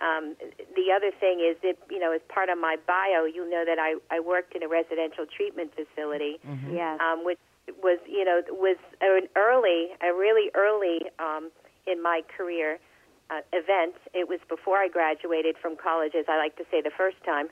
Um, 0.00 0.34
the 0.74 0.90
other 0.94 1.10
thing 1.18 1.40
is 1.40 1.56
that 1.62 1.76
you 1.90 1.98
know, 1.98 2.12
as 2.12 2.20
part 2.28 2.48
of 2.48 2.58
my 2.58 2.76
bio, 2.86 3.24
you 3.24 3.48
know 3.50 3.64
that 3.66 3.78
I 3.78 3.96
I 4.10 4.20
worked 4.20 4.54
in 4.54 4.62
a 4.62 4.68
residential 4.68 5.26
treatment 5.26 5.72
facility, 5.74 6.38
Yes. 6.70 7.00
um, 7.00 7.24
which 7.24 7.38
was 7.82 7.98
you 8.06 8.24
know 8.24 8.40
was 8.50 8.76
an 9.00 9.28
early, 9.36 9.88
a 10.00 10.14
really 10.14 10.50
early 10.54 11.02
um, 11.18 11.50
in 11.86 12.02
my 12.02 12.22
career 12.36 12.78
uh, 13.30 13.40
event. 13.52 13.94
It 14.14 14.28
was 14.28 14.40
before 14.48 14.78
I 14.78 14.88
graduated 14.88 15.56
from 15.60 15.76
college, 15.76 16.14
as 16.14 16.26
I 16.28 16.36
like 16.38 16.56
to 16.56 16.64
say 16.70 16.80
the 16.80 16.90
first 16.96 17.18
time, 17.24 17.48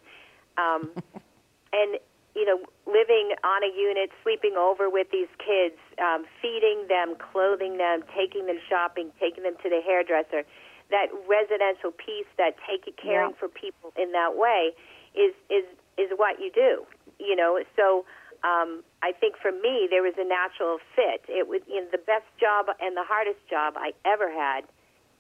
um, 0.59 0.91
and 1.73 1.99
you 2.35 2.47
know, 2.47 2.61
living 2.87 3.35
on 3.43 3.63
a 3.65 3.73
unit, 3.77 4.11
sleeping 4.23 4.55
over 4.57 4.89
with 4.89 5.11
these 5.11 5.29
kids, 5.39 5.77
um, 5.99 6.25
feeding 6.41 6.87
them, 6.89 7.17
clothing 7.19 7.77
them, 7.77 8.03
taking 8.17 8.47
them 8.47 8.59
shopping, 8.69 9.11
taking 9.19 9.43
them 9.43 9.55
to 9.63 9.69
the 9.69 9.81
hairdresser. 9.85 10.45
That 10.91 11.07
residential 11.29 11.91
piece, 11.93 12.27
that 12.37 12.57
taking 12.67 12.95
caring 12.95 13.31
Yeah. 13.31 13.37
for 13.37 13.49
people 13.49 13.93
in 13.97 14.13
that 14.13 14.37
way, 14.37 14.75
is 15.15 15.35
is 15.49 15.65
is 15.99 16.11
what 16.17 16.41
you 16.41 16.51
do. 16.51 16.87
You 17.19 17.37
know, 17.37 17.63
so 17.77 18.05
um, 18.43 18.83
I 19.03 19.13
think 19.13 19.37
for 19.37 19.53
me 19.53 19.87
there 19.91 20.03
was 20.03 20.15
a 20.19 20.25
natural 20.25 20.79
fit. 20.97 21.23
It 21.29 21.47
was 21.49 21.61
you 21.69 21.81
know, 21.83 21.89
the 21.91 21.99
best 21.99 22.27
job 22.39 22.67
and 22.81 22.97
the 22.97 23.05
hardest 23.05 23.47
job 23.49 23.75
I 23.77 23.93
ever 24.05 24.31
had 24.31 24.65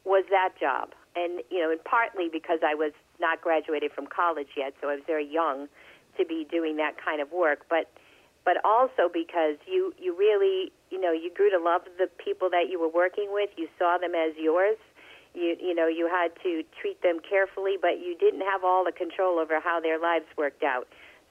was 0.04 0.24
that 0.30 0.54
job, 0.58 0.94
and 1.14 1.42
you 1.50 1.60
know, 1.60 1.70
and 1.70 1.82
partly 1.84 2.28
because 2.28 2.60
I 2.66 2.74
was 2.74 2.92
not 3.20 3.40
graduated 3.42 3.92
from 3.92 4.06
college 4.06 4.48
yet, 4.56 4.74
so 4.80 4.88
I 4.88 4.94
was 4.94 5.04
very 5.06 5.26
young 5.26 5.68
to 6.18 6.24
be 6.24 6.46
doing 6.50 6.76
that 6.76 6.94
kind 7.02 7.20
of 7.20 7.32
work, 7.32 7.66
but 7.68 7.90
but 8.44 8.56
also 8.64 9.10
because 9.12 9.56
you 9.66 9.92
you 9.98 10.16
really 10.16 10.72
you 10.90 11.00
know 11.00 11.12
you 11.12 11.30
grew 11.34 11.50
to 11.50 11.58
love 11.58 11.82
the 11.98 12.08
people 12.22 12.50
that 12.50 12.68
you 12.70 12.80
were 12.80 12.88
working 12.88 13.28
with. 13.30 13.50
You 13.56 13.68
saw 13.78 13.98
them 13.98 14.14
as 14.14 14.34
yours. 14.36 14.76
You 15.34 15.56
you 15.60 15.74
know 15.74 15.86
you 15.86 16.08
had 16.08 16.32
to 16.42 16.62
treat 16.80 17.02
them 17.02 17.20
carefully, 17.20 17.76
but 17.80 18.00
you 18.00 18.16
didn't 18.18 18.42
have 18.42 18.64
all 18.64 18.84
the 18.84 18.92
control 18.92 19.38
over 19.38 19.60
how 19.60 19.80
their 19.80 19.98
lives 19.98 20.26
worked 20.36 20.62
out. 20.62 20.88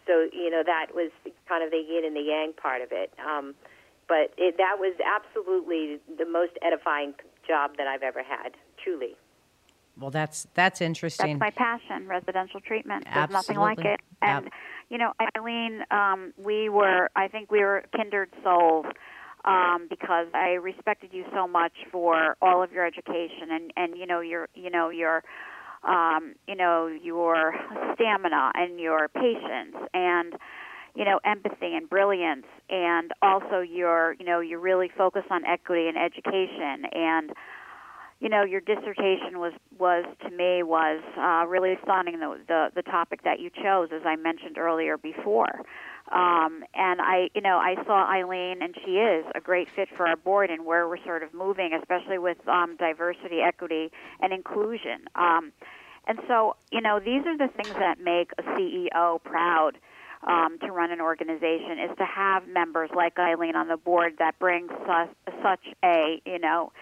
So 0.08 0.28
you 0.32 0.50
know 0.50 0.64
that 0.66 0.94
was 0.94 1.12
kind 1.48 1.64
of 1.64 1.72
the 1.72 1.82
yin 1.82 2.06
and 2.06 2.16
the 2.16 2.22
yang 2.22 2.54
part 2.54 2.82
of 2.82 2.90
it. 2.92 3.12
Um, 3.20 3.56
but 4.08 4.34
it, 4.38 4.58
that 4.58 4.78
was 4.80 4.96
absolutely 5.06 6.00
the 6.18 6.26
most 6.26 6.54
edifying 6.64 7.14
job 7.48 7.78
that 7.78 7.88
I've 7.88 8.02
ever 8.02 8.24
had. 8.24 8.58
Truly. 8.84 9.16
Well, 10.00 10.12
that's 10.12 10.48
that's 10.54 10.82
interesting. 10.82 11.40
That's 11.40 11.58
my 11.58 11.64
passion, 11.64 12.08
residential 12.08 12.60
treatment. 12.62 13.06
There's 13.14 13.30
nothing 13.30 13.58
like 13.58 13.80
it. 13.80 14.00
And 14.22 14.46
Ab- 14.46 14.52
you 14.90 14.98
know, 14.98 15.14
Eileen, 15.38 15.82
um, 15.92 16.34
we 16.38 16.70
were 16.70 17.10
I 17.16 17.28
think 17.28 17.52
we 17.52 17.60
were 17.60 17.84
kindred 17.96 18.30
souls 18.44 18.86
um, 19.46 19.88
because 19.90 20.28
I 20.34 20.52
respected 20.62 21.12
you 21.14 21.26
so 21.34 21.48
much 21.48 21.74
for 21.92 22.38
all 22.42 22.64
of 22.64 22.72
your 22.72 22.86
education 22.86 23.50
and 23.52 23.74
and 23.76 23.98
you 23.98 24.06
know 24.06 24.22
your 24.22 24.48
you 24.56 24.70
know 24.70 24.90
your 24.90 25.24
um, 25.84 26.36
you 26.48 26.56
know 26.56 26.88
your 26.88 27.56
stamina 27.94 28.52
and 28.56 28.80
your 28.80 29.08
patience 29.10 29.76
and 29.94 30.34
you 30.96 31.06
know 31.06 31.20
empathy 31.26 31.76
and 31.76 31.90
brilliance 31.90 32.46
and 32.70 33.12
also 33.22 33.60
your 33.60 34.16
you 34.20 34.26
know 34.26 34.40
your 34.40 34.60
really 34.60 34.90
focus 34.98 35.24
on 35.30 35.46
equity 35.46 35.88
and 35.88 35.98
education 35.98 36.86
and 36.94 37.32
you 38.20 38.28
know 38.28 38.44
your 38.44 38.62
dissertation 38.62 39.40
was 39.40 39.54
was 39.78 40.06
to 40.22 40.30
me 40.30 40.62
was 40.64 41.02
uh, 41.18 41.46
really 41.48 41.78
stunning 41.84 42.20
the, 42.20 42.38
the 42.48 42.70
the 42.76 42.82
topic 42.82 43.24
that 43.24 43.40
you 43.40 43.50
chose 43.50 43.90
as 43.94 44.02
I 44.06 44.16
mentioned 44.16 44.58
earlier 44.58 44.98
before. 44.98 45.62
Um, 46.12 46.64
and 46.74 47.02
I 47.02 47.30
you 47.34 47.42
know 47.42 47.58
I 47.58 47.76
saw 47.86 48.10
Eileen 48.10 48.62
and 48.62 48.76
she 48.86 48.98
is 48.98 49.26
a 49.36 49.40
great 49.40 49.70
fit 49.76 49.88
for 49.96 50.08
our 50.08 50.18
board 50.18 50.50
and 50.50 50.66
where 50.66 50.88
we're 50.88 51.04
sort 51.04 51.24
of 51.24 51.34
moving 51.34 51.74
especially 51.74 52.18
with 52.18 52.38
um, 52.48 52.76
diversity 52.78 53.40
equity 53.42 53.90
and 54.22 54.34
inclusion. 54.34 55.06
Um, 55.16 55.54
and 56.08 56.20
so 56.28 56.56
you 56.72 56.82
know 56.82 57.00
these 57.00 57.26
are 57.26 57.38
the 57.38 57.48
things 57.56 57.76
that 57.80 58.00
make 58.02 58.32
a 58.38 58.44
CEO 58.44 59.24
proud 59.24 59.78
um, 60.28 60.58
to 60.60 60.72
run 60.72 60.92
an 60.92 61.00
organization 61.00 61.80
is 61.90 61.98
to 61.98 62.06
have 62.06 62.48
members 62.50 62.90
like 62.94 63.18
Eileen 63.18 63.56
on 63.56 63.70
the 63.70 63.78
board 63.78 64.16
that 64.20 64.38
brings 64.40 64.70
su- 64.86 65.34
such 65.42 65.66
a 65.86 66.22
you 66.26 66.40
know 66.40 66.74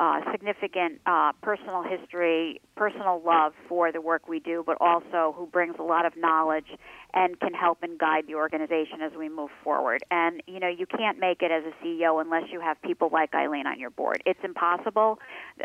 uh, 0.00 0.20
significant 0.32 0.98
uh, 1.04 1.30
personal 1.42 1.82
history, 1.82 2.58
personal 2.74 3.20
love 3.24 3.52
for 3.68 3.92
the 3.92 4.00
work 4.00 4.26
we 4.26 4.40
do, 4.40 4.64
but 4.64 4.78
also 4.80 5.34
who 5.36 5.46
brings 5.46 5.76
a 5.78 5.82
lot 5.82 6.06
of 6.06 6.16
knowledge 6.16 6.64
and 7.12 7.38
can 7.38 7.52
help 7.52 7.82
and 7.82 7.98
guide 7.98 8.24
the 8.26 8.34
organization 8.34 9.02
as 9.02 9.12
we 9.18 9.28
move 9.28 9.50
forward. 9.62 10.02
And 10.10 10.42
you 10.46 10.58
know, 10.58 10.68
you 10.68 10.86
can't 10.86 11.18
make 11.18 11.42
it 11.42 11.50
as 11.50 11.64
a 11.64 11.84
CEO 11.84 12.18
unless 12.18 12.44
you 12.50 12.60
have 12.60 12.80
people 12.80 13.10
like 13.12 13.34
Eileen 13.34 13.66
on 13.66 13.78
your 13.78 13.90
board. 13.90 14.22
It's 14.24 14.40
impossible. 14.42 15.18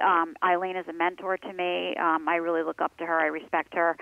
Um, 0.06 0.36
Eileen 0.44 0.76
is 0.76 0.86
a 0.90 0.94
mentor 0.94 1.38
to 1.38 1.54
me. 1.54 1.96
Um, 1.96 2.28
I 2.28 2.36
really 2.36 2.64
look 2.64 2.82
up 2.82 2.98
to 2.98 3.06
her. 3.06 3.18
I 3.18 3.28
respect 3.28 3.74
her. 3.74 3.96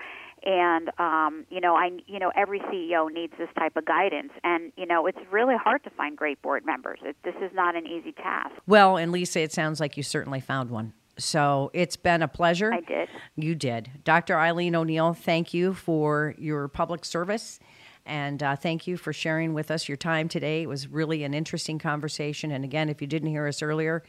And 0.44 0.90
um, 0.98 1.46
you 1.48 1.60
know, 1.60 1.74
I 1.74 1.90
you 2.06 2.18
know 2.18 2.30
every 2.36 2.60
CEO 2.60 3.10
needs 3.10 3.32
this 3.38 3.48
type 3.58 3.76
of 3.76 3.86
guidance, 3.86 4.32
and 4.42 4.72
you 4.76 4.86
know 4.86 5.06
it's 5.06 5.18
really 5.30 5.56
hard 5.56 5.82
to 5.84 5.90
find 5.90 6.16
great 6.16 6.40
board 6.42 6.66
members. 6.66 6.98
It, 7.02 7.16
this 7.24 7.34
is 7.42 7.50
not 7.54 7.76
an 7.76 7.86
easy 7.86 8.12
task. 8.12 8.52
Well, 8.66 8.96
and 8.96 9.10
Lisa, 9.10 9.40
it 9.40 9.52
sounds 9.52 9.80
like 9.80 9.96
you 9.96 10.02
certainly 10.02 10.40
found 10.40 10.70
one. 10.70 10.92
So 11.18 11.70
it's 11.72 11.96
been 11.96 12.22
a 12.22 12.28
pleasure. 12.28 12.72
I 12.72 12.80
did. 12.80 13.08
You 13.36 13.54
did. 13.54 13.90
Dr. 14.04 14.38
Eileen 14.38 14.74
O'Neill, 14.74 15.14
thank 15.14 15.54
you 15.54 15.72
for 15.72 16.34
your 16.38 16.68
public 16.68 17.04
service. 17.04 17.60
And 18.06 18.42
uh, 18.42 18.56
thank 18.56 18.86
you 18.86 18.96
for 18.96 19.12
sharing 19.12 19.54
with 19.54 19.70
us 19.70 19.88
your 19.88 19.96
time 19.96 20.28
today. 20.28 20.62
It 20.62 20.68
was 20.68 20.88
really 20.88 21.24
an 21.24 21.32
interesting 21.32 21.78
conversation. 21.78 22.50
And 22.50 22.64
again, 22.64 22.88
if 22.88 23.00
you 23.00 23.06
didn't 23.06 23.30
hear 23.30 23.46
us 23.46 23.62
earlier, 23.62 24.02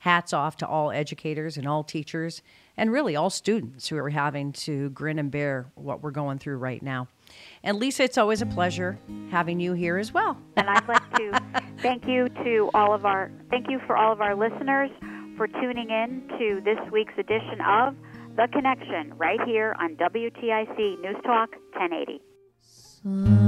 hats 0.00 0.32
off 0.32 0.56
to 0.58 0.66
all 0.66 0.90
educators 0.90 1.56
and 1.56 1.66
all 1.66 1.82
teachers 1.82 2.42
and 2.78 2.92
really 2.92 3.16
all 3.16 3.28
students 3.28 3.88
who 3.88 3.96
are 3.98 4.08
having 4.08 4.52
to 4.52 4.88
grin 4.90 5.18
and 5.18 5.30
bear 5.30 5.70
what 5.74 6.02
we're 6.02 6.12
going 6.12 6.38
through 6.38 6.56
right 6.56 6.82
now. 6.82 7.08
And 7.62 7.78
Lisa, 7.78 8.04
it's 8.04 8.16
always 8.16 8.40
a 8.40 8.46
pleasure 8.46 8.98
having 9.30 9.60
you 9.60 9.74
here 9.74 9.98
as 9.98 10.14
well. 10.14 10.38
and 10.56 10.70
I'd 10.70 10.88
like 10.88 11.14
to 11.16 11.42
thank 11.82 12.06
you 12.06 12.28
to 12.44 12.70
all 12.72 12.94
of 12.94 13.04
our 13.04 13.30
thank 13.50 13.68
you 13.68 13.80
for 13.86 13.96
all 13.96 14.12
of 14.12 14.20
our 14.22 14.34
listeners 14.34 14.90
for 15.36 15.46
tuning 15.48 15.90
in 15.90 16.26
to 16.38 16.60
this 16.64 16.78
week's 16.90 17.12
edition 17.18 17.60
of 17.66 17.94
The 18.36 18.48
Connection 18.52 19.12
right 19.16 19.40
here 19.44 19.74
on 19.78 19.96
WTIC 19.96 21.00
News 21.00 21.16
Talk 21.24 21.50
1080. 21.74 22.20
We 23.04 23.47